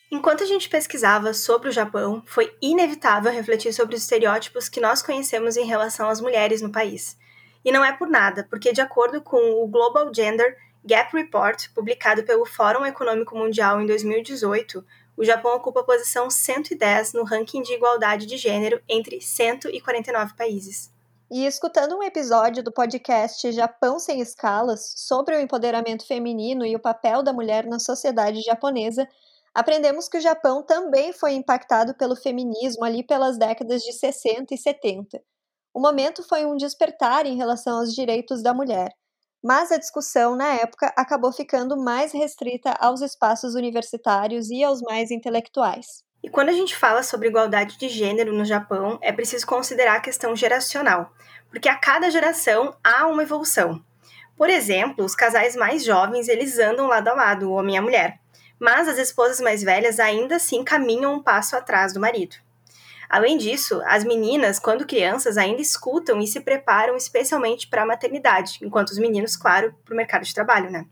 Enquanto 0.10 0.44
a 0.44 0.48
gente 0.48 0.70
pesquisava 0.70 1.34
sobre 1.34 1.68
o 1.68 1.72
Japão, 1.72 2.24
foi 2.26 2.56
inevitável 2.62 3.32
refletir 3.32 3.74
sobre 3.74 3.96
os 3.96 4.02
estereótipos 4.04 4.70
que 4.70 4.80
nós 4.80 5.02
conhecemos 5.02 5.58
em 5.58 5.66
relação 5.66 6.08
às 6.08 6.22
mulheres 6.22 6.62
no 6.62 6.72
país. 6.72 7.18
E 7.64 7.72
não 7.72 7.84
é 7.84 7.92
por 7.92 8.08
nada, 8.08 8.48
porque, 8.50 8.72
de 8.72 8.80
acordo 8.80 9.22
com 9.22 9.62
o 9.62 9.68
Global 9.68 10.10
Gender 10.14 10.58
Gap 10.86 11.14
Report, 11.14 11.68
publicado 11.76 12.24
pelo 12.24 12.46
Fórum 12.46 12.86
Econômico 12.86 13.38
Mundial 13.38 13.82
em 13.82 13.86
2018, 13.86 14.86
o 15.18 15.26
Japão 15.26 15.56
ocupa 15.56 15.82
a 15.82 15.84
posição 15.84 16.30
110 16.30 17.12
no 17.12 17.26
ranking 17.26 17.62
de 17.62 17.74
igualdade 17.74 18.26
de 18.26 18.38
gênero 18.38 18.82
entre 18.88 19.20
149 19.20 20.36
países. 20.36 20.90
E 21.30 21.46
escutando 21.46 21.98
um 21.98 22.04
episódio 22.04 22.64
do 22.64 22.72
podcast 22.72 23.52
Japão 23.52 24.00
Sem 24.00 24.22
Escalas 24.22 24.94
sobre 24.96 25.36
o 25.36 25.42
empoderamento 25.42 26.08
feminino 26.08 26.66
e 26.66 26.74
o 26.74 26.80
papel 26.80 27.22
da 27.22 27.34
mulher 27.34 27.66
na 27.66 27.80
sociedade 27.80 28.40
japonesa, 28.42 29.06
aprendemos 29.54 30.08
que 30.08 30.18
o 30.18 30.22
Japão 30.22 30.64
também 30.64 31.12
foi 31.14 31.34
impactado 31.34 31.96
pelo 31.96 32.16
feminismo 32.16 32.84
ali 32.84 33.06
pelas 33.06 33.38
décadas 33.38 33.82
de 33.82 33.94
60 33.94 34.54
e 34.54 34.58
70. 34.58 35.22
O 35.74 35.80
momento 35.80 36.24
foi 36.28 36.46
um 36.46 36.56
despertar 36.56 37.26
em 37.26 37.36
relação 37.36 37.80
aos 37.80 37.94
direitos 37.94 38.42
da 38.42 38.54
mulher, 38.54 38.90
mas 39.44 39.72
a 39.72 39.78
discussão 39.78 40.36
na 40.36 40.56
época 40.56 40.92
acabou 40.98 41.32
ficando 41.32 41.78
mais 41.78 42.12
restrita 42.12 42.72
aos 42.80 43.02
espaços 43.02 43.56
universitários 43.56 44.50
e 44.50 44.64
aos 44.64 44.82
mais 44.82 45.12
intelectuais. 45.12 45.86
E 46.24 46.30
quando 46.30 46.50
a 46.50 46.54
gente 46.54 46.76
fala 46.76 47.04
sobre 47.04 47.28
igualdade 47.28 47.78
de 47.78 47.88
gênero 47.90 48.34
no 48.34 48.44
Japão, 48.44 48.98
é 49.02 49.12
preciso 49.12 49.46
considerar 49.46 49.98
a 49.98 50.02
questão 50.02 50.36
geracional, 50.36 51.12
porque 51.50 51.70
a 51.70 51.78
cada 51.78 52.10
geração 52.10 52.76
há 52.84 53.06
uma 53.06 53.24
evolução. 53.24 53.80
Por 54.36 54.50
exemplo, 54.50 55.06
os 55.06 55.16
casais 55.16 55.56
mais 55.56 55.84
jovens, 55.84 56.28
eles 56.28 56.60
andam 56.60 56.88
lado 56.88 57.08
a 57.08 57.14
lado, 57.14 57.50
o 57.50 57.54
homem 57.54 57.76
e 57.76 57.78
a 57.78 57.82
mulher 57.82 58.20
mas 58.60 58.88
as 58.88 58.98
esposas 58.98 59.40
mais 59.40 59.62
velhas 59.64 60.00
ainda 60.00 60.38
assim 60.38 60.64
caminham 60.64 61.14
um 61.14 61.24
passo 61.24 61.56
atrás 61.56 61.94
do 61.94 62.00
marido. 62.00 62.36
Além 63.10 63.38
disso, 63.38 63.82
as 63.86 64.04
meninas, 64.04 64.60
quando 64.60 64.86
crianças, 64.86 65.38
ainda 65.38 65.62
escutam 65.62 66.20
e 66.20 66.28
se 66.28 66.42
preparam 66.42 66.96
especialmente 66.96 67.68
para 67.68 67.84
a 67.84 67.86
maternidade, 67.86 68.60
enquanto 68.62 68.90
os 68.90 68.98
meninos, 68.98 69.38
claro, 69.38 69.74
para 69.86 69.94
o 69.94 69.98
mercado 69.98 70.24
de 70.24 70.34
trabalho, 70.34 70.70
né? 70.70 70.86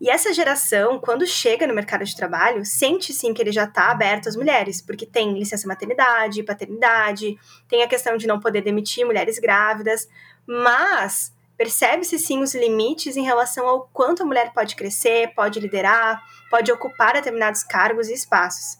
E 0.00 0.08
essa 0.08 0.32
geração, 0.32 0.98
quando 0.98 1.26
chega 1.26 1.66
no 1.66 1.74
mercado 1.74 2.04
de 2.04 2.16
trabalho, 2.16 2.64
sente 2.64 3.12
sim 3.12 3.34
que 3.34 3.42
ele 3.42 3.52
já 3.52 3.64
está 3.64 3.90
aberto 3.90 4.28
às 4.30 4.36
mulheres, 4.36 4.80
porque 4.80 5.04
tem 5.04 5.38
licença 5.38 5.68
maternidade, 5.68 6.42
paternidade, 6.42 7.36
tem 7.68 7.82
a 7.82 7.88
questão 7.88 8.16
de 8.16 8.26
não 8.26 8.40
poder 8.40 8.62
demitir 8.62 9.04
mulheres 9.04 9.38
grávidas, 9.38 10.08
mas 10.46 11.34
Percebe-se 11.60 12.18
sim 12.18 12.40
os 12.40 12.54
limites 12.54 13.18
em 13.18 13.22
relação 13.22 13.68
ao 13.68 13.86
quanto 13.92 14.22
a 14.22 14.24
mulher 14.24 14.50
pode 14.54 14.74
crescer, 14.74 15.34
pode 15.34 15.60
liderar, 15.60 16.18
pode 16.48 16.72
ocupar 16.72 17.12
determinados 17.12 17.62
cargos 17.62 18.08
e 18.08 18.14
espaços. 18.14 18.78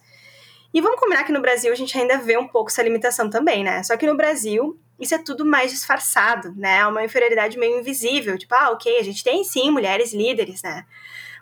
E 0.73 0.81
vamos 0.81 0.99
combinar 0.99 1.25
que 1.25 1.31
no 1.31 1.43
Brasil 1.43 1.71
a 1.71 1.77
gente 1.77 1.99
ainda 1.99 2.17
vê 2.17 2.39
um 2.39 2.49
pouco 2.49 2.71
essa 2.71 2.83
limitação 2.83 3.29
também, 3.29 3.63
né? 3.63 3.83
Só 3.83 3.99
que 3.99 4.07
no 4.07 4.17
Brasil 4.17 4.81
isso 4.99 5.15
é 5.15 5.19
tudo 5.19 5.45
mais 5.45 5.71
disfarçado, 5.71 6.55
né? 6.57 6.79
É 6.79 6.87
uma 6.87 7.05
inferioridade 7.05 7.59
meio 7.59 7.79
invisível, 7.79 8.39
tipo, 8.39 8.55
ah, 8.55 8.71
ok, 8.71 8.99
a 8.99 9.05
gente 9.05 9.23
tem 9.23 9.45
sim 9.45 9.71
mulheres 9.71 10.15
líderes, 10.15 10.63
né? 10.63 10.87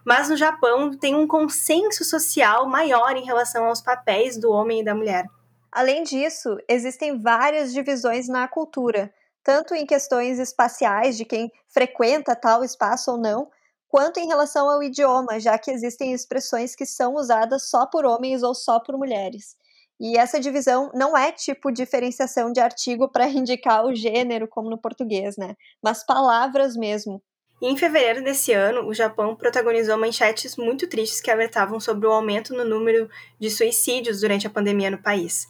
Mas 0.04 0.28
no 0.28 0.36
Japão 0.36 0.90
tem 0.90 1.14
um 1.14 1.28
consenso 1.28 2.02
social 2.02 2.68
maior 2.68 3.16
em 3.16 3.24
relação 3.24 3.66
aos 3.66 3.80
papéis 3.80 4.36
do 4.36 4.50
homem 4.50 4.80
e 4.80 4.84
da 4.84 4.92
mulher. 4.92 5.24
Além 5.70 6.02
disso, 6.02 6.58
existem 6.68 7.16
várias 7.16 7.72
divisões 7.72 8.26
na 8.26 8.48
cultura, 8.48 9.14
tanto 9.42 9.74
em 9.74 9.86
questões 9.86 10.38
espaciais, 10.38 11.16
de 11.16 11.24
quem 11.24 11.50
frequenta 11.68 12.36
tal 12.36 12.64
espaço 12.64 13.12
ou 13.12 13.18
não, 13.18 13.50
quanto 13.88 14.20
em 14.20 14.26
relação 14.26 14.68
ao 14.68 14.82
idioma, 14.82 15.40
já 15.40 15.58
que 15.58 15.70
existem 15.70 16.12
expressões 16.12 16.74
que 16.74 16.84
são 16.84 17.14
usadas 17.14 17.68
só 17.68 17.86
por 17.86 18.04
homens 18.04 18.42
ou 18.42 18.54
só 18.54 18.78
por 18.78 18.96
mulheres. 18.96 19.56
E 20.00 20.16
essa 20.16 20.38
divisão 20.38 20.90
não 20.94 21.16
é 21.16 21.32
tipo 21.32 21.72
diferenciação 21.72 22.52
de 22.52 22.60
artigo 22.60 23.08
para 23.08 23.26
indicar 23.28 23.84
o 23.84 23.94
gênero, 23.94 24.46
como 24.46 24.70
no 24.70 24.78
português, 24.78 25.36
né? 25.36 25.56
Mas 25.82 26.04
palavras 26.04 26.76
mesmo. 26.76 27.20
Em 27.60 27.76
fevereiro 27.76 28.22
desse 28.22 28.52
ano, 28.52 28.86
o 28.86 28.94
Japão 28.94 29.34
protagonizou 29.34 29.98
manchetes 29.98 30.56
muito 30.56 30.86
tristes 30.86 31.20
que 31.20 31.30
alertavam 31.30 31.80
sobre 31.80 32.06
o 32.06 32.12
aumento 32.12 32.54
no 32.54 32.64
número 32.64 33.10
de 33.40 33.50
suicídios 33.50 34.20
durante 34.20 34.46
a 34.46 34.50
pandemia 34.50 34.92
no 34.92 35.02
país. 35.02 35.48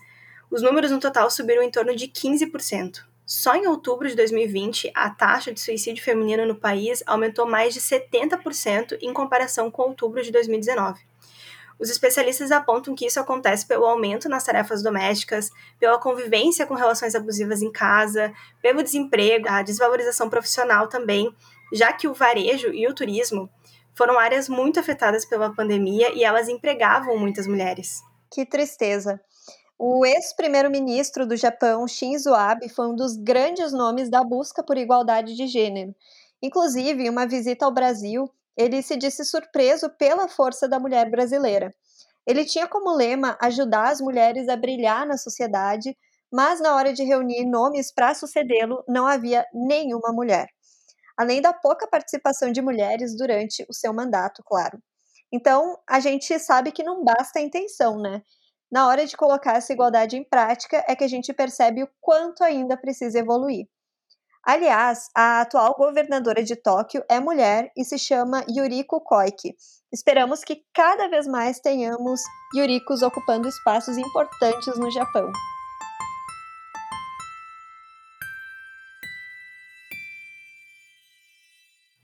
Os 0.50 0.62
números 0.62 0.90
no 0.90 0.98
total 0.98 1.30
subiram 1.30 1.62
em 1.62 1.70
torno 1.70 1.94
de 1.94 2.08
15%. 2.08 3.04
Só 3.28 3.54
em 3.54 3.66
outubro 3.66 4.08
de 4.08 4.14
2020, 4.14 4.90
a 4.94 5.10
taxa 5.10 5.52
de 5.52 5.60
suicídio 5.60 6.02
feminino 6.02 6.46
no 6.46 6.54
país 6.54 7.02
aumentou 7.06 7.46
mais 7.46 7.74
de 7.74 7.80
70% 7.80 8.96
em 9.02 9.12
comparação 9.12 9.70
com 9.70 9.82
outubro 9.82 10.22
de 10.22 10.32
2019. 10.32 10.98
Os 11.78 11.90
especialistas 11.90 12.50
apontam 12.50 12.94
que 12.94 13.04
isso 13.04 13.20
acontece 13.20 13.66
pelo 13.66 13.84
aumento 13.84 14.30
nas 14.30 14.44
tarefas 14.44 14.82
domésticas, 14.82 15.50
pela 15.78 15.98
convivência 15.98 16.64
com 16.64 16.72
relações 16.72 17.14
abusivas 17.14 17.60
em 17.60 17.70
casa, 17.70 18.32
pelo 18.62 18.82
desemprego, 18.82 19.46
a 19.46 19.60
desvalorização 19.60 20.30
profissional 20.30 20.88
também, 20.88 21.30
já 21.70 21.92
que 21.92 22.08
o 22.08 22.14
varejo 22.14 22.72
e 22.72 22.88
o 22.88 22.94
turismo 22.94 23.50
foram 23.94 24.18
áreas 24.18 24.48
muito 24.48 24.80
afetadas 24.80 25.26
pela 25.26 25.54
pandemia 25.54 26.14
e 26.14 26.24
elas 26.24 26.48
empregavam 26.48 27.18
muitas 27.18 27.46
mulheres. 27.46 28.00
Que 28.32 28.46
tristeza. 28.46 29.20
O 29.78 30.04
ex-primeiro-ministro 30.04 31.26
do 31.26 31.36
Japão, 31.36 31.86
Shinzo 31.86 32.34
Abe, 32.34 32.68
foi 32.68 32.88
um 32.88 32.96
dos 32.96 33.16
grandes 33.16 33.72
nomes 33.72 34.10
da 34.10 34.24
busca 34.24 34.62
por 34.62 34.76
igualdade 34.76 35.34
de 35.36 35.46
gênero. 35.46 35.94
Inclusive, 36.42 37.04
em 37.04 37.08
uma 37.08 37.26
visita 37.26 37.64
ao 37.64 37.72
Brasil, 37.72 38.28
ele 38.56 38.82
se 38.82 38.96
disse 38.96 39.24
surpreso 39.24 39.88
pela 39.90 40.28
força 40.28 40.68
da 40.68 40.80
mulher 40.80 41.08
brasileira. 41.10 41.72
Ele 42.26 42.44
tinha 42.44 42.66
como 42.66 42.92
lema 42.94 43.38
ajudar 43.40 43.90
as 43.90 44.00
mulheres 44.00 44.48
a 44.48 44.56
brilhar 44.56 45.06
na 45.06 45.16
sociedade, 45.16 45.96
mas 46.30 46.60
na 46.60 46.74
hora 46.74 46.92
de 46.92 47.04
reunir 47.04 47.44
nomes 47.46 47.92
para 47.92 48.14
sucedê-lo, 48.14 48.82
não 48.88 49.06
havia 49.06 49.46
nenhuma 49.54 50.12
mulher. 50.12 50.48
Além 51.16 51.40
da 51.42 51.52
pouca 51.52 51.86
participação 51.88 52.52
de 52.52 52.62
mulheres 52.62 53.16
durante 53.16 53.64
o 53.68 53.74
seu 53.74 53.92
mandato, 53.92 54.42
claro. 54.44 54.80
Então, 55.32 55.78
a 55.88 56.00
gente 56.00 56.38
sabe 56.38 56.72
que 56.72 56.82
não 56.82 57.04
basta 57.04 57.38
a 57.38 57.42
intenção, 57.42 57.98
né? 58.00 58.22
Na 58.70 58.86
hora 58.86 59.06
de 59.06 59.16
colocar 59.16 59.56
essa 59.56 59.72
igualdade 59.72 60.16
em 60.16 60.22
prática 60.22 60.84
é 60.86 60.94
que 60.94 61.04
a 61.04 61.08
gente 61.08 61.32
percebe 61.32 61.82
o 61.82 61.88
quanto 62.00 62.44
ainda 62.44 62.76
precisa 62.76 63.18
evoluir. 63.18 63.66
Aliás, 64.44 65.08
a 65.14 65.40
atual 65.40 65.74
governadora 65.74 66.42
de 66.42 66.54
Tóquio 66.54 67.02
é 67.08 67.18
mulher 67.18 67.72
e 67.76 67.84
se 67.84 67.98
chama 67.98 68.44
Yuriko 68.48 69.00
Koike. 69.00 69.54
Esperamos 69.92 70.44
que 70.44 70.64
cada 70.72 71.08
vez 71.08 71.26
mais 71.26 71.60
tenhamos 71.60 72.20
Yurikos 72.54 73.02
ocupando 73.02 73.48
espaços 73.48 73.96
importantes 73.96 74.78
no 74.78 74.90
Japão. 74.90 75.30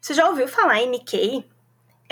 Você 0.01 0.13
já 0.13 0.29
ouviu 0.29 0.47
falar 0.49 0.81
em 0.81 0.91
Nikkei? 0.91 1.54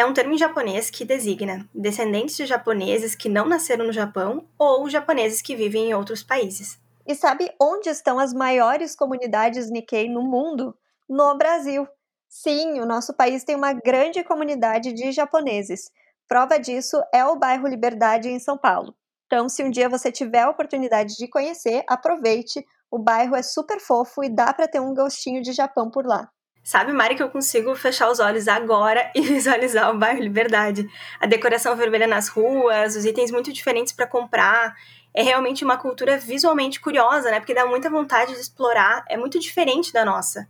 É 0.03 0.05
um 0.05 0.13
termo 0.13 0.35
em 0.35 0.37
japonês 0.37 0.91
que 0.91 1.05
designa 1.05 1.65
descendentes 1.73 2.35
de 2.37 2.45
japoneses 2.45 3.15
que 3.15 3.29
não 3.29 3.47
nasceram 3.47 3.87
no 3.87 3.93
Japão 3.93 4.45
ou 4.59 4.91
japoneses 4.91 5.41
que 5.41 5.55
vivem 5.55 5.91
em 5.91 5.95
outros 5.95 6.25
países. 6.25 6.77
E 7.07 7.15
sabe 7.15 7.55
onde 7.61 7.89
estão 7.89 8.19
as 8.19 8.35
maiores 8.35 8.97
comunidades 8.97 9.71
Nikkei 9.71 10.09
no 10.09 10.21
mundo? 10.21 10.77
No 11.09 11.39
Brasil. 11.39 11.87
Sim, 12.29 12.81
o 12.81 12.85
nosso 12.85 13.15
país 13.15 13.45
tem 13.45 13.55
uma 13.55 13.73
grande 13.73 14.25
comunidade 14.25 14.93
de 14.93 15.13
japoneses. 15.13 15.89
Prova 16.27 16.59
disso 16.59 17.01
é 17.15 17.25
o 17.25 17.37
bairro 17.37 17.69
Liberdade 17.69 18.29
em 18.29 18.41
São 18.41 18.59
Paulo. 18.59 18.97
Então, 19.27 19.49
se 19.49 19.63
um 19.63 19.71
dia 19.71 19.89
você 19.89 20.11
tiver 20.11 20.41
a 20.41 20.51
oportunidade 20.51 21.15
de 21.17 21.29
conhecer, 21.29 21.85
aproveite. 21.87 22.67
O 22.91 22.99
bairro 22.99 23.37
é 23.37 23.43
super 23.43 23.79
fofo 23.79 24.25
e 24.25 24.29
dá 24.29 24.53
para 24.53 24.67
ter 24.67 24.81
um 24.81 24.95
gostinho 24.95 25.41
de 25.41 25.53
Japão 25.53 25.89
por 25.89 26.05
lá. 26.05 26.29
Sabe, 26.63 26.93
Mari, 26.93 27.17
que 27.17 27.23
eu 27.23 27.29
consigo 27.29 27.75
fechar 27.75 28.09
os 28.09 28.21
olhos 28.21 28.47
agora 28.47 29.11
e 29.15 29.21
visualizar 29.21 29.91
o 29.91 29.99
bairro 29.99 30.21
Liberdade. 30.21 30.89
A 31.19 31.27
decoração 31.27 31.77
vermelha 31.77 32.07
nas 32.07 32.29
ruas, 32.29 32.95
os 32.95 33.05
itens 33.05 33.33
muito 33.33 33.53
diferentes 33.53 33.93
para 33.93 34.07
comprar. 34.07 34.77
É 35.13 35.23
realmente 35.23 35.65
uma 35.65 35.77
cultura 35.77 36.17
visualmente 36.17 36.81
curiosa, 36.81 37.31
né? 37.31 37.41
Porque 37.41 37.53
dá 37.53 37.67
muita 37.67 37.91
vontade 37.91 38.33
de 38.33 38.41
explorar. 38.41 39.05
É 39.09 39.17
muito 39.17 39.41
diferente 39.41 39.93
da 39.93 40.05
nossa. 40.05 40.49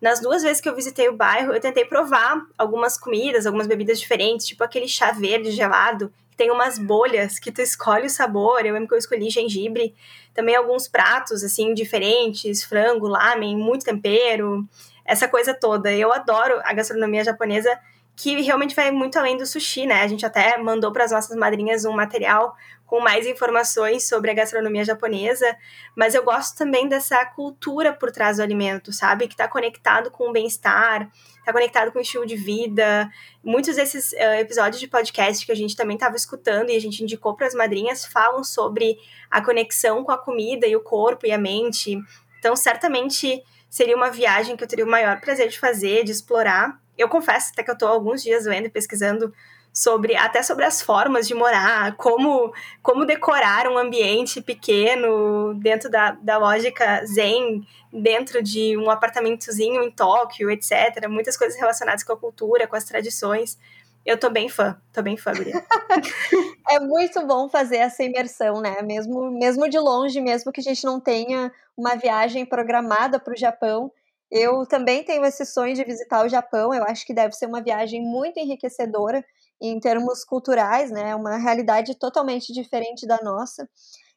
Nas 0.00 0.20
duas 0.20 0.42
vezes 0.42 0.60
que 0.60 0.68
eu 0.68 0.74
visitei 0.74 1.08
o 1.08 1.16
bairro, 1.16 1.54
eu 1.54 1.60
tentei 1.60 1.84
provar 1.84 2.42
algumas 2.58 2.98
comidas, 2.98 3.46
algumas 3.46 3.66
bebidas 3.66 3.98
diferentes, 3.98 4.46
tipo 4.46 4.62
aquele 4.62 4.86
chá 4.86 5.12
verde 5.12 5.50
gelado, 5.50 6.12
que 6.30 6.36
tem 6.36 6.50
umas 6.50 6.78
bolhas 6.78 7.38
que 7.38 7.50
tu 7.50 7.62
escolhe 7.62 8.06
o 8.06 8.10
sabor. 8.10 8.66
Eu 8.66 8.74
lembro 8.74 8.88
que 8.88 8.94
eu 8.94 8.98
escolhi 8.98 9.30
gengibre. 9.30 9.94
Também 10.34 10.54
alguns 10.54 10.86
pratos, 10.86 11.42
assim, 11.42 11.72
diferentes, 11.72 12.62
frango, 12.62 13.08
lamen, 13.08 13.56
muito 13.56 13.84
tempero 13.84 14.68
essa 15.04 15.28
coisa 15.28 15.52
toda. 15.52 15.92
Eu 15.92 16.12
adoro 16.12 16.60
a 16.64 16.72
gastronomia 16.72 17.24
japonesa, 17.24 17.78
que 18.16 18.40
realmente 18.40 18.74
vai 18.74 18.90
muito 18.90 19.18
além 19.18 19.36
do 19.36 19.44
sushi, 19.44 19.86
né? 19.86 20.02
A 20.02 20.08
gente 20.08 20.24
até 20.24 20.56
mandou 20.58 20.92
para 20.92 21.04
as 21.04 21.10
nossas 21.10 21.36
madrinhas 21.36 21.84
um 21.84 21.92
material 21.92 22.54
com 22.86 23.00
mais 23.00 23.26
informações 23.26 24.06
sobre 24.06 24.30
a 24.30 24.34
gastronomia 24.34 24.84
japonesa, 24.84 25.56
mas 25.96 26.14
eu 26.14 26.22
gosto 26.22 26.56
também 26.56 26.86
dessa 26.86 27.24
cultura 27.26 27.92
por 27.92 28.12
trás 28.12 28.36
do 28.36 28.42
alimento, 28.42 28.92
sabe? 28.92 29.26
Que 29.26 29.34
está 29.34 29.48
conectado 29.48 30.10
com 30.10 30.28
o 30.28 30.32
bem-estar, 30.32 31.10
está 31.38 31.52
conectado 31.52 31.90
com 31.90 31.98
o 31.98 32.02
estilo 32.02 32.26
de 32.26 32.36
vida. 32.36 33.10
Muitos 33.42 33.76
desses 33.76 34.12
uh, 34.12 34.38
episódios 34.38 34.78
de 34.78 34.86
podcast 34.86 35.44
que 35.44 35.50
a 35.50 35.56
gente 35.56 35.74
também 35.74 35.96
estava 35.96 36.14
escutando 36.14 36.70
e 36.70 36.76
a 36.76 36.80
gente 36.80 37.02
indicou 37.02 37.34
para 37.34 37.46
as 37.46 37.54
madrinhas 37.54 38.04
falam 38.04 38.44
sobre 38.44 38.96
a 39.30 39.42
conexão 39.42 40.04
com 40.04 40.12
a 40.12 40.18
comida 40.18 40.66
e 40.66 40.76
o 40.76 40.80
corpo 40.80 41.26
e 41.26 41.32
a 41.32 41.38
mente. 41.38 41.98
Então, 42.38 42.54
certamente 42.54 43.42
seria 43.74 43.96
uma 43.96 44.08
viagem 44.08 44.56
que 44.56 44.62
eu 44.62 44.68
teria 44.68 44.84
o 44.84 44.88
maior 44.88 45.20
prazer 45.20 45.48
de 45.48 45.58
fazer, 45.58 46.04
de 46.04 46.12
explorar. 46.12 46.80
Eu 46.96 47.08
confesso 47.08 47.50
até 47.52 47.60
que 47.64 47.68
eu 47.68 47.74
estou 47.74 47.88
alguns 47.88 48.22
dias 48.22 48.46
lendo 48.46 48.66
e 48.66 48.70
pesquisando 48.70 49.34
sobre 49.72 50.14
até 50.14 50.44
sobre 50.44 50.64
as 50.64 50.80
formas 50.80 51.26
de 51.26 51.34
morar, 51.34 51.96
como 51.96 52.54
como 52.80 53.04
decorar 53.04 53.66
um 53.66 53.76
ambiente 53.76 54.40
pequeno 54.40 55.54
dentro 55.54 55.90
da, 55.90 56.12
da 56.12 56.38
lógica 56.38 57.04
zen, 57.04 57.66
dentro 57.92 58.40
de 58.40 58.76
um 58.78 58.88
apartamentozinho 58.88 59.82
em 59.82 59.90
Tóquio, 59.90 60.52
etc. 60.52 61.08
Muitas 61.08 61.36
coisas 61.36 61.58
relacionadas 61.58 62.04
com 62.04 62.12
a 62.12 62.16
cultura, 62.16 62.68
com 62.68 62.76
as 62.76 62.84
tradições. 62.84 63.58
Eu 64.06 64.16
tô 64.16 64.30
bem 64.30 64.48
fã, 64.48 64.80
tô 64.92 65.02
bem 65.02 65.16
fã, 65.16 65.32
Guria. 65.32 65.64
é 66.70 66.78
muito 66.78 67.26
bom 67.26 67.48
fazer 67.48 67.78
essa 67.78 68.04
imersão, 68.04 68.60
né? 68.60 68.82
Mesmo, 68.82 69.32
mesmo 69.32 69.68
de 69.68 69.80
longe, 69.80 70.20
mesmo 70.20 70.52
que 70.52 70.60
a 70.60 70.62
gente 70.62 70.84
não 70.84 71.00
tenha 71.00 71.50
uma 71.76 71.96
viagem 71.96 72.46
programada 72.46 73.18
para 73.18 73.34
o 73.34 73.36
Japão. 73.36 73.90
Eu 74.30 74.66
também 74.66 75.04
tenho 75.04 75.24
esse 75.24 75.44
sonho 75.44 75.74
de 75.74 75.84
visitar 75.84 76.24
o 76.24 76.28
Japão. 76.28 76.72
Eu 76.74 76.84
acho 76.84 77.06
que 77.06 77.14
deve 77.14 77.34
ser 77.34 77.46
uma 77.46 77.62
viagem 77.62 78.02
muito 78.02 78.38
enriquecedora 78.38 79.24
em 79.60 79.78
termos 79.78 80.24
culturais, 80.24 80.90
né? 80.90 81.14
Uma 81.14 81.36
realidade 81.36 81.98
totalmente 81.98 82.52
diferente 82.52 83.06
da 83.06 83.18
nossa. 83.22 83.68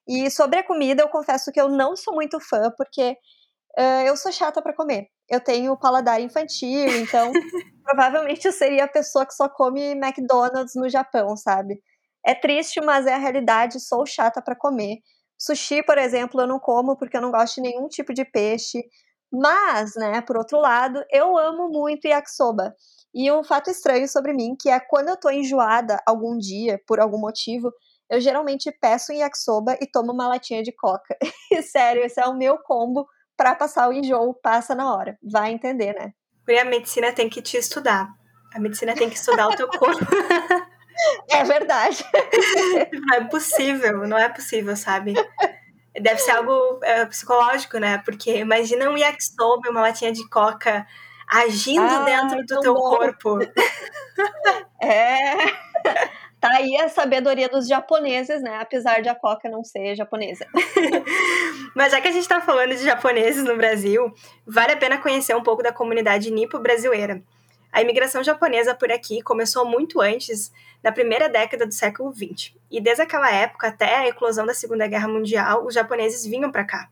E 0.08 0.30
sobre 0.32 0.60
a 0.60 0.64
comida, 0.64 1.04
eu 1.04 1.10
confesso 1.10 1.52
que 1.52 1.60
eu 1.60 1.70
não 1.70 1.96
sou 1.96 2.16
muito 2.16 2.40
fã, 2.40 2.72
porque 2.78 3.18
uh, 3.78 4.02
eu 4.06 4.16
sou 4.16 4.32
chata 4.32 4.62
para 4.62 4.74
comer. 4.74 5.08
Eu 5.30 5.42
tenho 5.42 5.78
paladar 5.78 6.22
infantil, 6.22 6.88
então 6.98 7.32
provavelmente 7.84 8.46
eu 8.46 8.54
seria 8.54 8.86
a 8.86 8.88
pessoa 8.88 9.26
que 9.26 9.34
só 9.34 9.50
come 9.50 9.92
McDonald's 9.92 10.76
no 10.76 10.90
Japão, 10.90 11.36
sabe? 11.36 11.80
É 12.26 12.34
triste, 12.34 12.82
mas 12.82 13.06
é 13.06 13.14
a 13.14 13.18
realidade, 13.18 13.80
sou 13.80 14.06
chata 14.06 14.42
para 14.42 14.56
comer. 14.56 14.98
Sushi, 15.38 15.84
por 15.84 15.98
exemplo, 15.98 16.42
eu 16.42 16.48
não 16.48 16.60
como 16.60 16.96
porque 16.98 17.16
eu 17.16 17.22
não 17.22 17.32
gosto 17.32 17.56
de 17.56 17.62
nenhum 17.62 17.88
tipo 17.88 18.14
de 18.14 18.26
peixe. 18.26 18.84
Mas, 19.32 19.94
né, 19.96 20.22
por 20.22 20.38
outro 20.38 20.58
lado, 20.60 21.04
eu 21.12 21.38
amo 21.38 21.70
muito 21.70 22.08
yakisoba. 22.08 22.74
E 23.14 23.32
um 23.32 23.44
fato 23.44 23.70
estranho 23.70 24.08
sobre 24.08 24.34
mim, 24.34 24.56
que 24.60 24.70
é 24.70 24.80
quando 24.80 25.10
eu 25.10 25.18
tô 25.18 25.30
enjoada 25.30 26.02
algum 26.06 26.38
dia, 26.38 26.82
por 26.88 27.00
algum 27.00 27.20
motivo, 27.20 27.72
eu 28.10 28.22
geralmente 28.22 28.72
peço 28.72 29.12
um 29.12 29.16
yakisoba 29.16 29.78
e 29.82 29.88
tomo 29.88 30.14
uma 30.14 30.28
latinha 30.28 30.64
de 30.64 30.72
coca. 30.72 31.18
E 31.52 31.62
sério, 31.62 32.04
esse 32.04 32.20
é 32.20 32.26
o 32.26 32.38
meu 32.38 32.58
combo 32.58 33.08
para 33.36 33.56
passar 33.56 33.88
o 33.88 33.94
enjoo, 33.94 34.34
passa 34.34 34.76
na 34.76 34.94
hora. 34.94 35.18
Vai 35.24 35.52
entender, 35.52 35.94
né? 35.94 36.14
Porque 36.46 36.60
a 36.60 36.66
medicina 36.66 37.14
tem 37.14 37.30
que 37.30 37.42
te 37.42 37.58
estudar. 37.58 38.10
A 38.54 38.60
medicina 38.60 38.94
tem 38.96 39.10
que 39.10 39.16
estudar 39.16 39.48
o 39.48 39.56
teu 39.56 39.68
corpo. 39.68 40.06
É 41.30 41.44
verdade. 41.44 42.04
Não 42.92 43.16
é 43.16 43.24
possível, 43.26 44.08
não 44.08 44.18
é 44.18 44.30
possível, 44.30 44.76
sabe? 44.76 45.14
Deve 46.00 46.20
ser 46.20 46.32
algo 46.32 46.80
é, 46.84 47.06
psicológico, 47.06 47.78
né? 47.78 48.02
Porque 48.06 48.38
imagina 48.38 48.90
um 48.90 48.98
yakisoba, 48.98 49.70
uma 49.70 49.82
latinha 49.82 50.12
de 50.12 50.28
coca 50.30 50.86
agindo 51.28 51.82
ah, 51.82 52.04
dentro 52.04 52.46
do 52.46 52.62
teu 52.62 52.74
bom. 52.74 52.96
corpo. 52.96 53.40
É. 54.82 55.36
Tá 56.40 56.50
aí 56.54 56.78
a 56.78 56.88
sabedoria 56.88 57.50
dos 57.50 57.68
japoneses, 57.68 58.44
né? 58.44 58.60
Apesar 58.62 59.02
de 59.02 59.10
a 59.10 59.16
Coca 59.16 59.50
não 59.50 59.64
ser 59.64 59.96
japonesa. 59.96 60.46
Mas 61.76 61.92
já 61.92 62.00
que 62.00 62.08
a 62.08 62.12
gente 62.12 62.28
tá 62.28 62.40
falando 62.40 62.76
de 62.76 62.84
japoneses 62.84 63.44
no 63.44 63.58
Brasil, 63.58 64.14
vale 64.46 64.74
a 64.74 64.78
pena 64.78 65.00
conhecer 65.00 65.36
um 65.36 65.42
pouco 65.42 65.64
da 65.64 65.74
comunidade 65.74 66.30
nipo-brasileira. 66.30 67.24
A 67.78 67.82
imigração 67.84 68.24
japonesa 68.24 68.74
por 68.74 68.92
aqui 68.92 69.22
começou 69.22 69.64
muito 69.64 70.02
antes 70.02 70.52
da 70.82 70.92
primeira 70.92 71.30
década 71.30 71.64
do 71.64 71.72
século 71.72 72.12
XX, 72.12 72.56
e 72.72 72.82
desde 72.82 73.04
aquela 73.04 73.32
época 73.32 73.68
até 73.68 73.98
a 73.98 74.08
eclosão 74.08 74.48
da 74.48 74.54
Segunda 74.56 74.88
Guerra 74.88 75.08
Mundial, 75.08 75.64
os 75.64 75.76
japoneses 75.76 76.26
vinham 76.26 76.52
para 76.52 76.66
cá. 76.66 76.90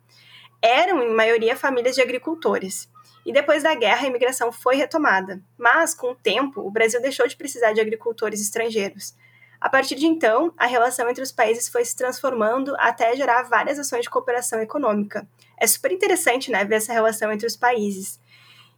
Eram, 0.62 1.02
em 1.02 1.12
maioria, 1.12 1.56
famílias 1.56 1.95
de 1.95 2.04
agricultores. 2.04 2.88
E 3.26 3.34
depois 3.34 3.63
da 3.63 3.74
guerra, 3.74 4.04
a 4.04 4.10
imigração 4.10 4.52
foi 4.52 4.76
retomada. 4.76 5.41
Mas, 5.58 5.95
com 5.95 6.12
o 6.12 6.15
tempo, 6.15 6.62
o 6.62 6.69
Brasil 6.69 7.02
deixou 7.02 7.28
de 7.28 7.36
precisar 7.36 7.74
de 7.74 7.82
agricultores 7.82 8.39
estrangeiros. 8.39 9.15
A 9.60 9.67
partir 9.67 9.95
de 9.95 10.06
então, 10.06 10.54
a 10.56 10.67
relação 10.67 11.10
entre 11.10 11.24
os 11.24 11.32
países 11.32 11.67
foi 11.67 11.84
se 11.84 11.95
transformando 11.95 12.76
até 12.78 13.15
gerar 13.15 13.41
várias 13.50 13.80
ações 13.80 14.04
de 14.04 14.10
cooperação 14.12 14.62
econômica. 14.62 15.28
É 15.60 15.65
super 15.65 15.91
interessante, 15.91 16.52
né, 16.52 16.63
ver 16.63 16.76
essa 16.76 16.93
relação 16.93 17.32
entre 17.32 17.48
os 17.48 17.58
países. 17.58 18.19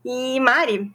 E, 0.05 0.39
Mari, 0.39 0.89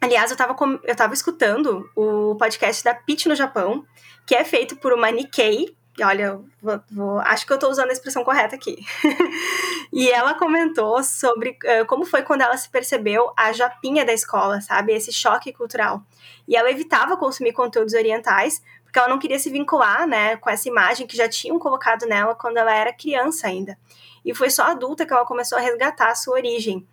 aliás, 0.00 0.30
eu 0.30 0.34
estava 0.34 0.56
eu 0.84 0.96
tava 0.96 1.14
escutando 1.14 1.88
o 1.94 2.34
podcast 2.36 2.82
da 2.84 2.94
Pitch 2.94 3.26
no 3.26 3.34
Japão, 3.34 3.84
que 4.26 4.34
é 4.34 4.44
feito 4.44 4.76
por 4.76 4.92
uma 4.92 5.10
Nikkei, 5.10 5.76
olha, 6.02 6.40
vou, 6.62 6.80
vou, 6.90 7.18
acho 7.20 7.46
que 7.46 7.52
eu 7.52 7.56
estou 7.56 7.70
usando 7.70 7.90
a 7.90 7.92
expressão 7.92 8.24
correta 8.24 8.54
aqui. 8.54 8.78
e 9.92 10.10
ela 10.10 10.34
comentou 10.34 11.02
sobre 11.02 11.50
uh, 11.50 11.86
como 11.86 12.04
foi 12.04 12.22
quando 12.22 12.42
ela 12.42 12.56
se 12.56 12.68
percebeu 12.68 13.32
a 13.36 13.52
japinha 13.52 14.04
da 14.04 14.12
escola, 14.12 14.60
sabe? 14.60 14.92
Esse 14.92 15.12
choque 15.12 15.52
cultural. 15.52 16.02
E 16.46 16.56
ela 16.56 16.70
evitava 16.70 17.16
consumir 17.16 17.52
conteúdos 17.52 17.94
orientais 17.94 18.62
porque 18.88 18.98
ela 18.98 19.08
não 19.08 19.18
queria 19.18 19.38
se 19.38 19.50
vincular, 19.50 20.06
né, 20.06 20.36
com 20.38 20.48
essa 20.48 20.66
imagem 20.66 21.06
que 21.06 21.14
já 21.14 21.28
tinham 21.28 21.58
colocado 21.58 22.06
nela 22.06 22.34
quando 22.34 22.56
ela 22.56 22.74
era 22.74 22.90
criança 22.90 23.46
ainda. 23.46 23.78
E 24.24 24.34
foi 24.34 24.48
só 24.48 24.62
adulta 24.62 25.04
que 25.04 25.12
ela 25.12 25.26
começou 25.26 25.58
a 25.58 25.60
resgatar 25.60 26.08
a 26.08 26.14
sua 26.14 26.36
origem. 26.36 26.88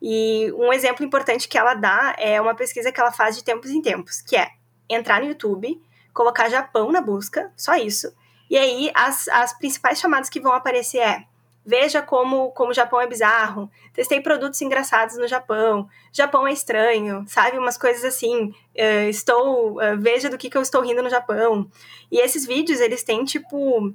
E 0.00 0.52
um 0.52 0.72
exemplo 0.72 1.04
importante 1.04 1.48
que 1.48 1.58
ela 1.58 1.74
dá 1.74 2.14
é 2.18 2.40
uma 2.40 2.54
pesquisa 2.54 2.92
que 2.92 3.00
ela 3.00 3.12
faz 3.12 3.36
de 3.36 3.44
tempos 3.44 3.70
em 3.70 3.80
tempos, 3.80 4.20
que 4.20 4.36
é 4.36 4.50
entrar 4.88 5.20
no 5.20 5.28
YouTube, 5.28 5.80
colocar 6.12 6.48
Japão 6.48 6.92
na 6.92 7.00
busca, 7.00 7.52
só 7.56 7.74
isso. 7.76 8.14
E 8.48 8.56
aí 8.56 8.90
as, 8.94 9.26
as 9.28 9.56
principais 9.58 9.98
chamadas 9.98 10.28
que 10.28 10.40
vão 10.40 10.52
aparecer 10.52 10.98
é 10.98 11.24
Veja 11.68 12.00
como, 12.00 12.52
como 12.52 12.70
o 12.70 12.74
Japão 12.74 13.00
é 13.00 13.08
bizarro. 13.08 13.68
Testei 13.92 14.20
produtos 14.20 14.62
engraçados 14.62 15.18
no 15.18 15.26
Japão. 15.26 15.88
Japão 16.12 16.46
é 16.46 16.52
estranho, 16.52 17.24
sabe? 17.26 17.58
Umas 17.58 17.76
coisas 17.76 18.04
assim. 18.04 18.54
Uh, 18.72 19.08
estou. 19.08 19.72
Uh, 19.72 19.98
veja 19.98 20.30
do 20.30 20.38
que, 20.38 20.48
que 20.48 20.56
eu 20.56 20.62
estou 20.62 20.80
rindo 20.80 21.02
no 21.02 21.10
Japão. 21.10 21.68
E 22.08 22.20
esses 22.20 22.46
vídeos, 22.46 22.78
eles 22.78 23.02
têm, 23.02 23.24
tipo, 23.24 23.92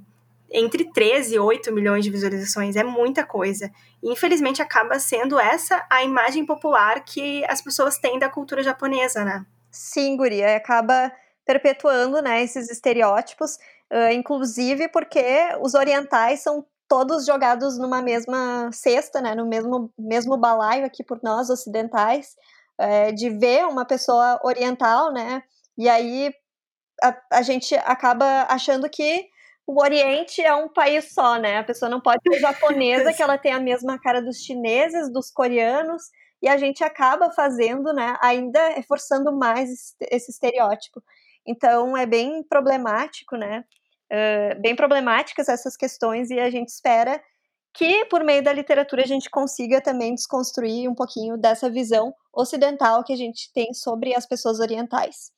entre 0.51 0.91
13 0.91 1.35
e 1.35 1.39
8 1.39 1.71
milhões 1.71 2.03
de 2.03 2.11
visualizações. 2.11 2.75
É 2.75 2.83
muita 2.83 3.25
coisa. 3.25 3.71
E, 4.03 4.11
infelizmente, 4.11 4.61
acaba 4.61 4.99
sendo 4.99 5.39
essa 5.39 5.85
a 5.89 6.03
imagem 6.03 6.45
popular 6.45 7.03
que 7.05 7.43
as 7.45 7.61
pessoas 7.61 7.97
têm 7.97 8.19
da 8.19 8.29
cultura 8.29 8.61
japonesa, 8.61 9.23
né? 9.23 9.45
Sim, 9.71 10.17
guria. 10.17 10.55
Acaba 10.57 11.11
perpetuando 11.45 12.21
né, 12.21 12.43
esses 12.43 12.69
estereótipos. 12.69 13.57
Uh, 13.91 14.13
inclusive 14.13 14.87
porque 14.87 15.23
os 15.61 15.73
orientais 15.73 16.41
são 16.41 16.65
todos 16.91 17.25
jogados 17.25 17.77
numa 17.77 18.01
mesma 18.01 18.69
cesta, 18.73 19.21
né, 19.21 19.33
no 19.33 19.47
mesmo, 19.47 19.89
mesmo 19.97 20.35
balaio 20.35 20.85
aqui 20.85 21.05
por 21.05 21.21
nós 21.23 21.49
ocidentais, 21.49 22.35
é, 22.77 23.13
de 23.13 23.29
ver 23.29 23.65
uma 23.65 23.85
pessoa 23.85 24.37
oriental, 24.43 25.09
né, 25.13 25.41
e 25.77 25.87
aí 25.87 26.33
a, 27.01 27.15
a 27.31 27.41
gente 27.41 27.73
acaba 27.75 28.45
achando 28.49 28.89
que 28.89 29.25
o 29.65 29.81
Oriente 29.81 30.41
é 30.41 30.53
um 30.53 30.67
país 30.67 31.13
só, 31.13 31.37
né? 31.37 31.57
A 31.57 31.63
pessoa 31.63 31.89
não 31.89 32.01
pode 32.01 32.21
ser 32.27 32.39
japonesa, 32.39 33.13
que 33.13 33.21
ela 33.21 33.37
tem 33.37 33.53
a 33.53 33.59
mesma 33.59 33.99
cara 33.99 34.21
dos 34.21 34.37
chineses, 34.37 35.11
dos 35.11 35.31
coreanos, 35.31 36.03
e 36.41 36.47
a 36.47 36.57
gente 36.57 36.83
acaba 36.83 37.31
fazendo, 37.31 37.93
né, 37.93 38.17
ainda 38.21 38.69
reforçando 38.69 39.31
mais 39.31 39.95
esse 40.09 40.31
estereótipo. 40.31 41.01
Então 41.45 41.95
é 41.95 42.05
bem 42.05 42.43
problemático, 42.43 43.35
né? 43.35 43.63
bem 44.59 44.75
problemáticas 44.75 45.47
essas 45.47 45.77
questões 45.77 46.29
e 46.29 46.39
a 46.39 46.49
gente 46.49 46.67
espera 46.67 47.21
que 47.73 48.03
por 48.05 48.23
meio 48.23 48.43
da 48.43 48.51
literatura 48.51 49.03
a 49.03 49.07
gente 49.07 49.29
consiga 49.29 49.79
também 49.79 50.13
desconstruir 50.13 50.89
um 50.89 50.95
pouquinho 50.95 51.37
dessa 51.37 51.69
visão 51.69 52.13
ocidental 52.33 53.03
que 53.05 53.13
a 53.13 53.15
gente 53.15 53.51
tem 53.53 53.73
sobre 53.73 54.13
as 54.13 54.25
pessoas 54.25 54.59
orientais. 54.59 55.31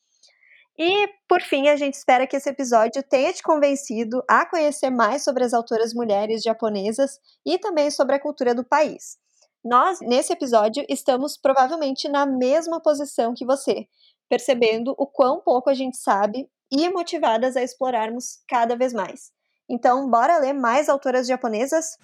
E, 0.77 1.07
por 1.27 1.41
fim, 1.41 1.67
a 1.67 1.75
gente 1.75 1.93
espera 1.93 2.25
que 2.25 2.35
esse 2.35 2.49
episódio 2.49 3.03
tenha 3.03 3.31
te 3.31 3.43
convencido 3.43 4.23
a 4.27 4.45
conhecer 4.45 4.89
mais 4.89 5.23
sobre 5.23 5.43
as 5.43 5.53
autoras 5.53 5.93
mulheres 5.93 6.41
japonesas 6.41 7.19
e 7.45 7.59
também 7.59 7.91
sobre 7.91 8.15
a 8.15 8.19
cultura 8.19 8.55
do 8.55 8.63
país. 8.63 9.17
Nós, 9.63 9.99
nesse 10.01 10.33
episódio, 10.33 10.83
estamos 10.89 11.37
provavelmente 11.37 12.09
na 12.09 12.25
mesma 12.25 12.81
posição 12.81 13.33
que 13.33 13.45
você, 13.45 13.87
percebendo 14.27 14.95
o 14.97 15.05
quão 15.05 15.39
pouco 15.41 15.69
a 15.69 15.73
gente 15.73 15.95
sabe 15.97 16.49
e 16.71 16.89
motivadas 16.89 17.55
a 17.55 17.61
explorarmos 17.61 18.39
cada 18.47 18.75
vez 18.75 18.93
mais. 18.93 19.31
Então, 19.69 20.09
bora 20.09 20.39
ler 20.39 20.53
mais 20.53 20.89
autoras 20.89 21.27
japonesas? 21.27 21.97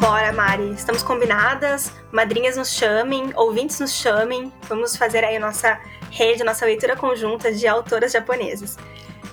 Bora, 0.00 0.32
Mari. 0.32 0.72
Estamos 0.72 1.02
combinadas. 1.02 1.92
Madrinhas 2.10 2.56
nos 2.56 2.70
chamem, 2.70 3.32
ouvintes 3.36 3.80
nos 3.80 3.92
chamem. 3.92 4.52
Vamos 4.68 4.96
fazer 4.96 5.24
aí 5.24 5.36
a 5.36 5.40
nossa 5.40 5.80
rede, 6.10 6.44
nossa 6.44 6.66
leitura 6.66 6.96
conjunta 6.96 7.52
de 7.52 7.66
autoras 7.66 8.12
japonesas. 8.12 8.76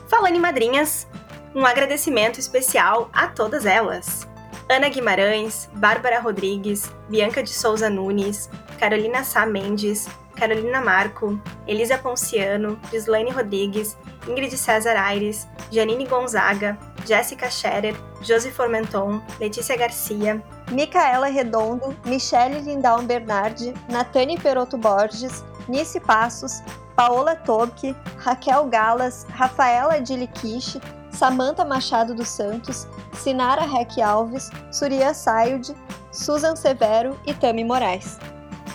Falando 0.08 0.36
em 0.36 0.40
madrinhas, 0.40 1.08
um 1.56 1.66
agradecimento 1.66 2.40
especial 2.40 3.10
a 3.12 3.28
todas 3.28 3.66
elas. 3.66 4.28
Ana 4.70 4.88
Guimarães, 4.88 5.70
Bárbara 5.74 6.20
Rodrigues, 6.20 6.92
Bianca 7.10 7.44
de 7.44 7.50
Souza 7.50 7.90
Nunes, 7.90 8.50
Carolina 8.80 9.24
Sá 9.24 9.46
Mendes, 9.46 10.08
Carolina 10.36 10.80
Marco, 10.80 11.40
Elisa 11.68 11.98
Ponciano, 11.98 12.80
Gislaine 12.90 13.32
Rodrigues, 13.32 13.98
Ingrid 14.28 14.56
César 14.56 14.96
Aires, 14.96 15.48
Janine 15.72 16.08
Gonzaga, 16.08 16.78
Jéssica 17.06 17.50
Scherer, 17.50 17.96
Josi 18.22 18.52
Formenton, 18.52 19.22
Letícia 19.40 19.76
Garcia, 19.76 20.42
Micaela 20.72 21.28
Redondo, 21.28 21.96
Michele 22.06 22.60
Lindau 22.60 23.02
Bernardi, 23.02 23.74
Natane 23.90 24.38
Peroto 24.38 24.78
Borges, 24.78 25.44
Nice 25.68 26.00
Passos, 26.00 26.62
Paola 26.96 27.36
Tobke, 27.36 27.96
Raquel 28.18 28.66
Galas, 28.68 29.26
Rafaela 29.30 30.00
Diliquiche, 30.00 30.80
Samanta 31.12 31.66
Machado 31.66 32.14
dos 32.14 32.30
Santos, 32.30 32.88
Sinara 33.14 33.66
Rec 33.66 34.00
Alves, 34.00 34.50
Surya 34.72 35.14
Sayud, 35.14 35.76
Susan 36.12 36.56
Severo 36.56 37.18
e 37.26 37.34
Tami 37.34 37.64
Moraes. 37.64 38.18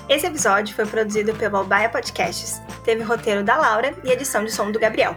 Esse 0.08 0.26
episódio 0.26 0.74
foi 0.74 0.86
produzido 0.86 1.34
pelo 1.34 1.56
Albaia 1.56 1.88
Podcasts, 1.88 2.62
teve 2.84 3.02
roteiro 3.02 3.42
da 3.42 3.56
Laura 3.56 3.92
e 4.04 4.10
edição 4.10 4.44
de 4.44 4.52
som 4.52 4.70
do 4.70 4.78
Gabriel. 4.78 5.16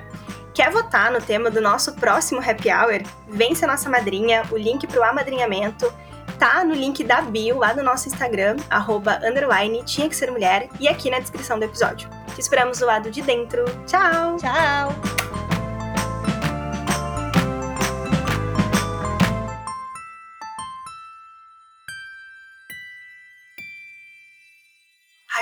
Quer 0.53 0.71
votar 0.71 1.11
no 1.11 1.21
tema 1.21 1.51
do 1.51 1.61
nosso 1.61 1.93
próximo 1.93 2.41
Happy 2.41 2.69
Hour? 2.71 3.03
Vence 3.27 3.63
a 3.63 3.67
nossa 3.67 3.89
madrinha, 3.89 4.43
o 4.51 4.57
link 4.57 4.87
para 4.87 4.99
o 4.99 5.03
amadrinhamento 5.03 5.91
tá 6.39 6.63
no 6.63 6.73
link 6.73 7.03
da 7.03 7.21
bio 7.21 7.57
lá 7.57 7.73
no 7.73 7.83
nosso 7.83 8.07
Instagram, 8.07 8.55
arroba, 8.69 9.19
underline, 9.23 9.83
tinha 9.83 10.07
que 10.07 10.15
ser 10.15 10.31
mulher, 10.31 10.69
e 10.79 10.87
aqui 10.87 11.11
na 11.11 11.19
descrição 11.19 11.59
do 11.59 11.65
episódio. 11.65 12.09
Te 12.33 12.39
esperamos 12.39 12.79
do 12.79 12.85
lado 12.85 13.11
de 13.11 13.21
dentro. 13.21 13.65
Tchau! 13.85 14.37
Tchau! 14.37 15.48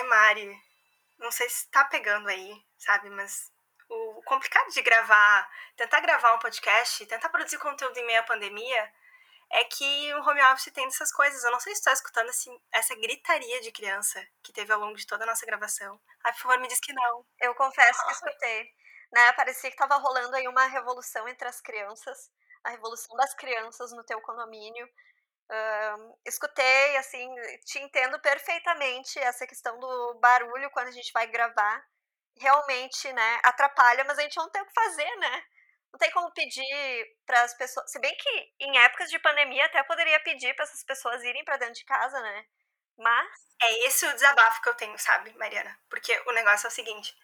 Mari, 0.04 0.62
não 1.18 1.32
sei 1.32 1.50
se 1.50 1.70
tá 1.70 1.86
pegando 1.86 2.28
aí, 2.30 2.66
sabe? 2.78 3.10
Mas 3.10 3.52
o 3.90 4.22
complicado 4.24 4.70
de 4.72 4.82
gravar, 4.82 5.50
tentar 5.76 6.00
gravar 6.02 6.34
um 6.34 6.40
podcast, 6.40 7.06
tentar 7.06 7.30
produzir 7.30 7.58
conteúdo 7.58 7.98
em 7.98 8.06
meio 8.06 8.20
à 8.20 8.24
pandemia, 8.24 8.94
é 9.50 9.64
que 9.64 10.14
o 10.14 10.22
home 10.28 10.42
office 10.52 10.74
tem 10.74 10.86
essas 10.86 11.12
coisas. 11.12 11.44
Eu 11.44 11.52
não 11.52 11.60
sei 11.60 11.74
se 11.74 11.80
está 11.80 11.94
escutando 11.94 12.30
esse, 12.30 12.50
essa 12.72 12.96
gritaria 12.96 13.62
de 13.62 13.72
criança 13.72 14.26
que 14.44 14.52
teve 14.52 14.72
ao 14.74 14.80
longo 14.80 14.96
de 14.96 15.08
toda 15.08 15.24
a 15.24 15.28
nossa 15.28 15.46
gravação. 15.46 16.00
Ai, 16.24 16.34
por 16.34 16.42
favor, 16.42 16.60
me 16.60 16.68
diz 16.68 16.80
que 16.80 16.94
não. 16.94 17.26
Eu 17.40 17.56
confesso 17.56 18.06
que 18.06 18.12
escutei. 18.12 18.70
Né? 19.12 19.32
Parecia 19.34 19.70
que 19.70 19.76
estava 19.76 19.96
rolando 19.96 20.36
aí 20.36 20.48
uma 20.48 20.66
revolução 20.66 21.28
entre 21.30 21.48
as 21.48 21.62
crianças, 21.62 22.30
a 22.64 22.72
revolução 22.72 23.16
das 23.16 23.34
crianças 23.36 23.92
no 23.94 24.04
teu 24.04 24.20
condomínio. 24.22 24.88
Uh, 25.50 26.20
escutei, 26.26 26.98
assim, 26.98 27.34
te 27.66 27.80
entendo 27.80 28.20
perfeitamente 28.20 29.18
essa 29.20 29.48
questão 29.48 29.80
do 29.80 30.20
barulho 30.20 30.70
quando 30.72 30.88
a 30.88 30.92
gente 30.92 31.12
vai 31.14 31.28
gravar. 31.28 31.84
Realmente, 32.40 33.12
né, 33.14 33.40
atrapalha, 33.44 34.04
mas 34.04 34.20
a 34.20 34.22
gente 34.22 34.38
não 34.38 34.50
tem 34.52 34.62
o 34.62 34.66
que 34.66 34.74
fazer, 34.74 35.16
né? 35.16 35.44
Não 35.92 35.98
tem 35.98 36.12
como 36.12 36.32
pedir 36.34 37.18
para 37.26 37.42
as 37.42 37.54
pessoas. 37.56 37.92
Se 37.92 38.00
bem 38.00 38.16
que 38.16 38.54
em 38.60 38.78
épocas 38.78 39.10
de 39.10 39.18
pandemia 39.18 39.66
até 39.66 39.82
poderia 39.84 40.20
pedir 40.20 40.54
para 40.56 40.66
essas 40.66 40.84
pessoas 40.84 41.24
irem 41.24 41.44
para 41.44 41.58
dentro 41.58 41.76
de 41.76 41.86
casa, 41.86 42.22
né? 42.22 42.46
Mas. 42.98 43.28
É 43.62 43.88
esse 43.88 44.06
o 44.06 44.14
desabafo 44.14 44.62
que 44.62 44.70
eu 44.70 44.76
tenho, 44.76 44.98
sabe, 45.00 45.36
Mariana? 45.38 45.76
Porque 45.90 46.22
o 46.28 46.32
negócio 46.34 46.68
é 46.68 46.70
o 46.70 46.72
seguinte: 46.72 47.16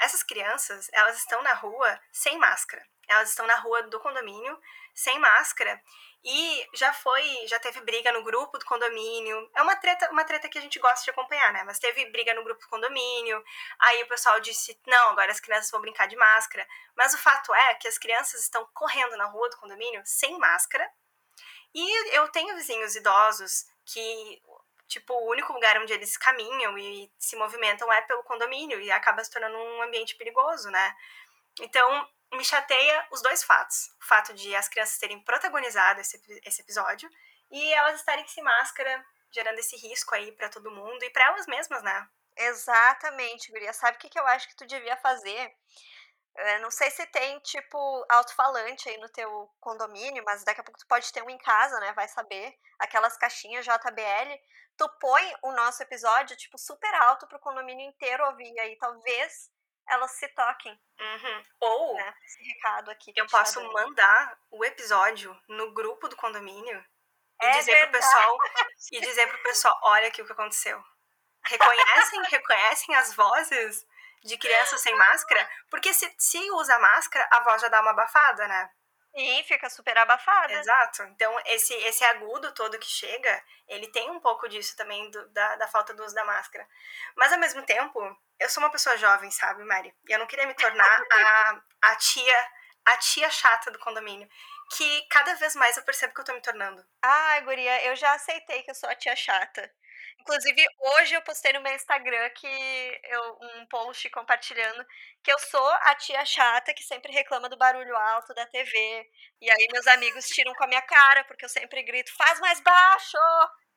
essas 0.00 0.22
crianças, 0.22 0.88
elas 0.92 1.16
estão 1.16 1.42
na 1.42 1.54
rua 1.54 2.00
sem 2.12 2.36
máscara. 2.38 2.84
Elas 3.08 3.30
estão 3.30 3.46
na 3.46 3.56
rua 3.56 3.82
do 3.84 4.00
condomínio 4.00 4.58
sem 4.94 5.18
máscara 5.18 5.80
e 6.24 6.68
já 6.74 6.92
foi, 6.92 7.46
já 7.46 7.58
teve 7.60 7.80
briga 7.82 8.10
no 8.12 8.24
grupo 8.24 8.58
do 8.58 8.64
condomínio. 8.64 9.48
É 9.54 9.62
uma 9.62 9.76
treta, 9.76 10.10
uma 10.10 10.24
treta 10.24 10.48
que 10.48 10.58
a 10.58 10.60
gente 10.60 10.78
gosta 10.78 11.04
de 11.04 11.10
acompanhar, 11.10 11.52
né? 11.52 11.62
Mas 11.64 11.78
teve 11.78 12.04
briga 12.10 12.34
no 12.34 12.42
grupo 12.42 12.60
do 12.60 12.68
condomínio. 12.68 13.42
Aí 13.78 14.02
o 14.02 14.08
pessoal 14.08 14.40
disse: 14.40 14.78
"Não, 14.86 15.10
agora 15.10 15.30
as 15.30 15.40
crianças 15.40 15.70
vão 15.70 15.80
brincar 15.80 16.06
de 16.06 16.16
máscara". 16.16 16.66
Mas 16.96 17.14
o 17.14 17.18
fato 17.18 17.54
é 17.54 17.74
que 17.76 17.88
as 17.88 17.98
crianças 17.98 18.42
estão 18.42 18.68
correndo 18.74 19.16
na 19.16 19.26
rua 19.26 19.48
do 19.48 19.56
condomínio 19.58 20.02
sem 20.04 20.36
máscara. 20.38 20.90
E 21.74 22.16
eu 22.16 22.28
tenho 22.30 22.56
vizinhos 22.56 22.96
idosos 22.96 23.66
que 23.84 24.42
tipo, 24.88 25.12
o 25.12 25.30
único 25.30 25.52
lugar 25.52 25.78
onde 25.78 25.92
eles 25.92 26.16
caminham 26.16 26.76
e 26.78 27.10
se 27.18 27.36
movimentam 27.36 27.92
é 27.92 28.00
pelo 28.02 28.24
condomínio 28.24 28.80
e 28.80 28.90
acaba 28.90 29.22
se 29.22 29.30
tornando 29.30 29.56
um 29.56 29.82
ambiente 29.82 30.16
perigoso, 30.16 30.70
né? 30.70 30.96
Então, 31.60 32.08
me 32.32 32.44
chateia 32.44 33.06
os 33.10 33.22
dois 33.22 33.42
fatos. 33.42 33.88
O 34.02 34.06
fato 34.06 34.34
de 34.34 34.54
as 34.54 34.68
crianças 34.68 34.98
terem 34.98 35.22
protagonizado 35.22 36.00
esse, 36.00 36.20
esse 36.44 36.62
episódio 36.62 37.08
e 37.50 37.72
elas 37.72 37.98
estarem 38.00 38.26
sem 38.28 38.42
máscara, 38.42 39.04
gerando 39.30 39.58
esse 39.58 39.76
risco 39.76 40.14
aí 40.14 40.32
para 40.32 40.48
todo 40.48 40.70
mundo 40.70 41.02
e 41.02 41.10
para 41.10 41.24
elas 41.26 41.46
mesmas, 41.46 41.82
né? 41.82 42.08
Exatamente, 42.36 43.50
Guria. 43.50 43.72
Sabe 43.72 43.96
o 43.96 44.00
que, 44.00 44.08
que 44.08 44.18
eu 44.18 44.26
acho 44.26 44.48
que 44.48 44.56
tu 44.56 44.66
devia 44.66 44.96
fazer? 44.98 45.52
Eu 46.36 46.60
não 46.60 46.70
sei 46.70 46.88
se 46.90 47.04
tem, 47.06 47.38
tipo, 47.40 48.06
alto-falante 48.08 48.88
aí 48.88 48.96
no 48.98 49.08
teu 49.08 49.50
condomínio, 49.58 50.22
mas 50.24 50.44
daqui 50.44 50.60
a 50.60 50.64
pouco 50.64 50.78
tu 50.78 50.86
pode 50.86 51.12
ter 51.12 51.22
um 51.22 51.30
em 51.30 51.38
casa, 51.38 51.80
né? 51.80 51.92
Vai 51.94 52.06
saber. 52.06 52.54
Aquelas 52.78 53.16
caixinhas 53.16 53.64
JBL. 53.64 54.40
Tu 54.76 54.88
põe 55.00 55.34
o 55.42 55.50
nosso 55.50 55.82
episódio, 55.82 56.36
tipo, 56.36 56.56
super 56.56 56.94
alto 56.94 57.26
pro 57.26 57.40
condomínio 57.40 57.88
inteiro 57.88 58.24
ouvir. 58.24 58.56
Aí 58.60 58.76
talvez 58.78 59.50
elas 59.88 60.12
se 60.12 60.28
toquem. 60.28 60.72
Uhum. 61.00 61.44
Ou 61.60 61.94
né, 61.94 62.14
esse 62.24 62.42
recado 62.42 62.90
aqui. 62.90 63.12
eu 63.16 63.26
tá 63.26 63.38
posso 63.38 63.62
mandar 63.72 64.38
o 64.50 64.64
episódio 64.64 65.36
no 65.48 65.72
grupo 65.72 66.08
do 66.08 66.16
condomínio 66.16 66.84
e 67.40 67.46
é 67.46 67.50
dizer 67.52 67.72
verdade. 67.72 67.90
pro 67.90 68.00
pessoal 68.00 68.38
e 68.92 69.00
dizer 69.00 69.26
pro 69.28 69.42
pessoal, 69.42 69.80
olha 69.84 70.08
aqui 70.08 70.22
o 70.22 70.26
que 70.26 70.32
aconteceu. 70.32 70.82
Reconhecem, 71.44 72.22
reconhecem 72.30 72.94
as 72.96 73.14
vozes 73.14 73.86
de 74.24 74.36
crianças 74.36 74.80
sem 74.80 74.94
máscara? 74.96 75.48
Porque 75.70 75.92
se, 75.94 76.12
se 76.18 76.50
usa 76.52 76.78
máscara, 76.78 77.26
a 77.30 77.40
voz 77.40 77.62
já 77.62 77.68
dá 77.68 77.80
uma 77.80 77.90
abafada, 77.90 78.46
né? 78.48 78.70
Sim, 79.18 79.42
fica 79.42 79.68
super 79.68 79.98
abafada. 79.98 80.52
Exato. 80.52 81.02
Então, 81.04 81.34
esse, 81.46 81.74
esse 81.74 82.04
agudo 82.04 82.54
todo 82.54 82.78
que 82.78 82.86
chega, 82.86 83.42
ele 83.66 83.88
tem 83.88 84.08
um 84.10 84.20
pouco 84.20 84.48
disso 84.48 84.76
também, 84.76 85.10
do, 85.10 85.28
da, 85.30 85.56
da 85.56 85.66
falta 85.66 85.92
do 85.92 86.04
uso 86.04 86.14
da 86.14 86.24
máscara. 86.24 86.64
Mas, 87.16 87.32
ao 87.32 87.38
mesmo 87.40 87.62
tempo, 87.64 88.00
eu 88.38 88.48
sou 88.48 88.62
uma 88.62 88.70
pessoa 88.70 88.96
jovem, 88.96 89.28
sabe, 89.32 89.64
Mari? 89.64 89.92
E 90.08 90.12
eu 90.12 90.20
não 90.20 90.26
queria 90.26 90.46
me 90.46 90.54
tornar 90.54 91.02
a, 91.12 91.60
a 91.82 91.96
tia 91.96 92.48
a 92.86 92.96
tia 92.96 93.28
chata 93.28 93.70
do 93.70 93.78
condomínio. 93.78 94.26
Que 94.70 95.02
cada 95.10 95.34
vez 95.34 95.54
mais 95.56 95.76
eu 95.76 95.82
percebo 95.82 96.14
que 96.14 96.20
eu 96.20 96.24
tô 96.24 96.32
me 96.32 96.40
tornando. 96.40 96.82
Ai, 97.02 97.42
guria, 97.42 97.84
eu 97.86 97.96
já 97.96 98.12
aceitei 98.14 98.62
que 98.62 98.70
eu 98.70 98.74
sou 98.74 98.88
a 98.88 98.94
tia 98.94 99.14
chata. 99.16 99.70
Inclusive, 100.20 100.66
hoje 100.78 101.14
eu 101.14 101.22
postei 101.22 101.52
no 101.52 101.60
meu 101.60 101.74
Instagram 101.74 102.28
que 102.30 103.00
eu, 103.04 103.38
um 103.40 103.66
post 103.66 104.08
compartilhando 104.10 104.84
que 105.22 105.32
eu 105.32 105.38
sou 105.38 105.68
a 105.82 105.94
tia 105.94 106.24
chata 106.24 106.74
que 106.74 106.82
sempre 106.82 107.12
reclama 107.12 107.48
do 107.48 107.56
barulho 107.56 107.96
alto 107.96 108.34
da 108.34 108.46
TV. 108.46 109.08
E 109.40 109.50
aí 109.50 109.68
meus 109.72 109.86
amigos 109.86 110.26
tiram 110.26 110.52
com 110.54 110.64
a 110.64 110.66
minha 110.66 110.82
cara, 110.82 111.24
porque 111.24 111.44
eu 111.44 111.48
sempre 111.48 111.82
grito, 111.82 112.14
faz 112.16 112.40
mais 112.40 112.60
baixo! 112.60 113.18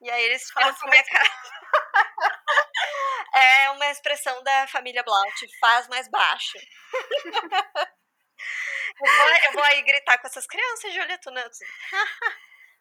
E 0.01 0.09
aí 0.09 0.23
eles 0.23 0.45
tiram 0.47 0.73
com 0.73 0.87
a 0.87 0.89
minha 0.89 1.03
cara. 1.03 1.29
é 3.35 3.69
uma 3.71 3.91
expressão 3.91 4.41
da 4.43 4.67
família 4.67 5.03
Blaut, 5.03 5.47
faz 5.59 5.87
mais 5.87 6.07
baixo. 6.09 6.57
eu, 8.99 9.17
vou, 9.17 9.29
eu 9.45 9.51
vou 9.53 9.63
aí 9.63 9.81
gritar 9.83 10.17
com 10.17 10.27
essas 10.27 10.47
crianças, 10.47 10.93
Julia, 10.93 11.17
tu 11.19 11.31
não... 11.31 11.43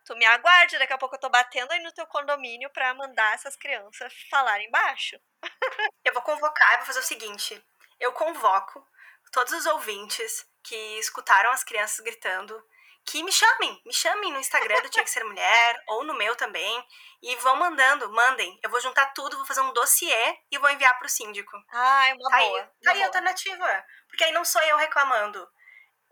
Tu 0.05 0.17
me 0.17 0.25
aguarde, 0.25 0.79
daqui 0.79 0.93
a 0.93 0.99
pouco 0.99 1.15
eu 1.15 1.21
tô 1.21 1.29
batendo 1.29 1.71
aí 1.73 1.83
no 1.83 1.93
teu 1.93 2.07
condomínio 2.07 2.71
para 2.71 2.95
mandar 2.95 3.35
essas 3.35 3.57
crianças 3.57 4.13
falarem 4.31 4.71
baixo. 4.71 5.21
eu 6.05 6.13
vou 6.13 6.23
convocar, 6.23 6.73
eu 6.73 6.79
vou 6.79 6.87
fazer 6.87 7.01
o 7.01 7.05
seguinte: 7.05 7.63
eu 7.99 8.13
convoco 8.13 8.85
todos 9.33 9.53
os 9.53 9.67
ouvintes 9.67 10.47
que 10.63 10.77
escutaram 10.99 11.51
as 11.51 11.65
crianças 11.65 12.01
gritando 12.01 12.63
que 13.05 13.23
me 13.23 13.33
chamem, 13.33 13.83
me 13.85 13.93
chamem 13.93 14.33
no 14.33 14.39
Instagram 14.39 14.81
do 14.83 14.89
Tinha 14.89 15.05
que 15.05 15.11
Ser 15.11 15.25
Mulher, 15.25 15.83
ou 15.89 16.05
no 16.05 16.15
meu 16.15 16.37
também, 16.37 16.85
e 17.23 17.35
vão 17.37 17.57
mandando, 17.57 18.11
mandem. 18.13 18.59
Eu 18.63 18.71
vou 18.71 18.81
juntar 18.81 19.07
tudo, 19.07 19.37
vou 19.37 19.47
fazer 19.47 19.61
um 19.61 19.73
dossiê 19.73 20.39
e 20.51 20.59
vou 20.59 20.71
enviar 20.71 20.99
pro 20.99 21.09
síndico. 21.09 21.57
Ah, 21.71 22.09
é 22.09 22.15
uma 22.15 22.31
tá 22.31 22.39
boa. 22.39 22.61
Aí, 22.61 22.69
tá 22.83 22.93
aí 22.93 23.03
a 23.03 23.07
alternativa. 23.07 23.85
Porque 24.09 24.25
aí 24.25 24.33
não 24.33 24.45
sou 24.45 24.63
eu 24.63 24.77
reclamando 24.77 25.47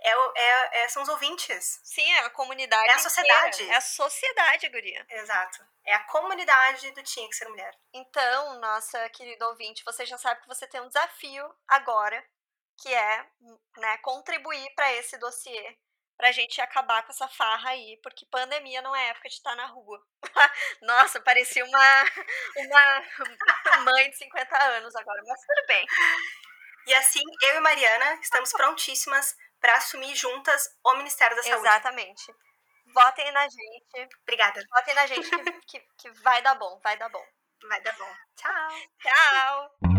é, 0.00 0.10
é, 0.10 0.84
é, 0.84 0.88
são 0.88 1.02
os 1.02 1.08
ouvintes. 1.08 1.80
Sim, 1.82 2.08
é 2.14 2.20
a 2.20 2.30
comunidade. 2.30 2.88
É 2.88 2.94
a 2.94 2.98
sociedade. 2.98 3.54
Inteira. 3.56 3.72
É 3.72 3.76
a 3.76 3.80
sociedade, 3.80 4.68
Guria. 4.68 5.06
Exato. 5.10 5.66
É 5.84 5.94
a 5.94 6.04
comunidade 6.04 6.90
do 6.92 7.02
Tinha 7.02 7.28
que 7.28 7.34
Ser 7.34 7.48
Mulher. 7.48 7.74
Então, 7.92 8.60
nossa 8.60 9.08
querida 9.10 9.48
ouvinte, 9.48 9.84
você 9.84 10.06
já 10.06 10.16
sabe 10.18 10.40
que 10.42 10.48
você 10.48 10.66
tem 10.66 10.80
um 10.80 10.88
desafio 10.88 11.52
agora, 11.66 12.24
que 12.80 12.92
é 12.92 13.26
né, 13.76 13.98
contribuir 13.98 14.72
para 14.74 14.92
esse 14.94 15.18
dossiê, 15.18 15.76
pra 16.16 16.32
gente 16.32 16.60
acabar 16.60 17.02
com 17.04 17.12
essa 17.12 17.26
farra 17.28 17.70
aí, 17.70 17.98
porque 18.02 18.26
pandemia 18.26 18.82
não 18.82 18.94
é 18.94 19.08
época 19.08 19.28
de 19.28 19.34
estar 19.34 19.56
na 19.56 19.66
rua. 19.66 20.00
nossa, 20.82 21.20
parecia 21.20 21.64
uma, 21.64 22.04
uma 22.56 23.78
mãe 23.84 24.10
de 24.10 24.16
50 24.16 24.62
anos 24.76 24.94
agora, 24.94 25.22
mas 25.26 25.40
tudo 25.40 25.66
bem. 25.66 25.86
E 26.86 26.94
assim, 26.94 27.22
eu 27.42 27.56
e 27.56 27.60
Mariana 27.60 28.14
estamos 28.22 28.50
prontíssimas 28.52 29.36
para 29.60 29.76
assumir 29.76 30.14
juntas 30.14 30.68
o 30.84 30.94
Ministério 30.96 31.36
da 31.36 31.42
Saúde. 31.42 31.66
Exatamente. 31.66 32.34
Votem 32.94 33.30
na 33.32 33.42
gente. 33.42 34.16
Obrigada. 34.22 34.60
Votem 34.70 34.94
na 34.94 35.06
gente 35.06 35.28
que, 35.28 35.52
que, 35.66 35.86
que 35.98 36.10
vai 36.22 36.42
dar 36.42 36.54
bom, 36.54 36.80
vai 36.82 36.96
dar 36.96 37.08
bom. 37.08 37.24
Vai 37.68 37.80
dar 37.82 37.96
bom. 37.96 38.14
Tchau. 38.36 38.68
Tchau. 39.00 39.97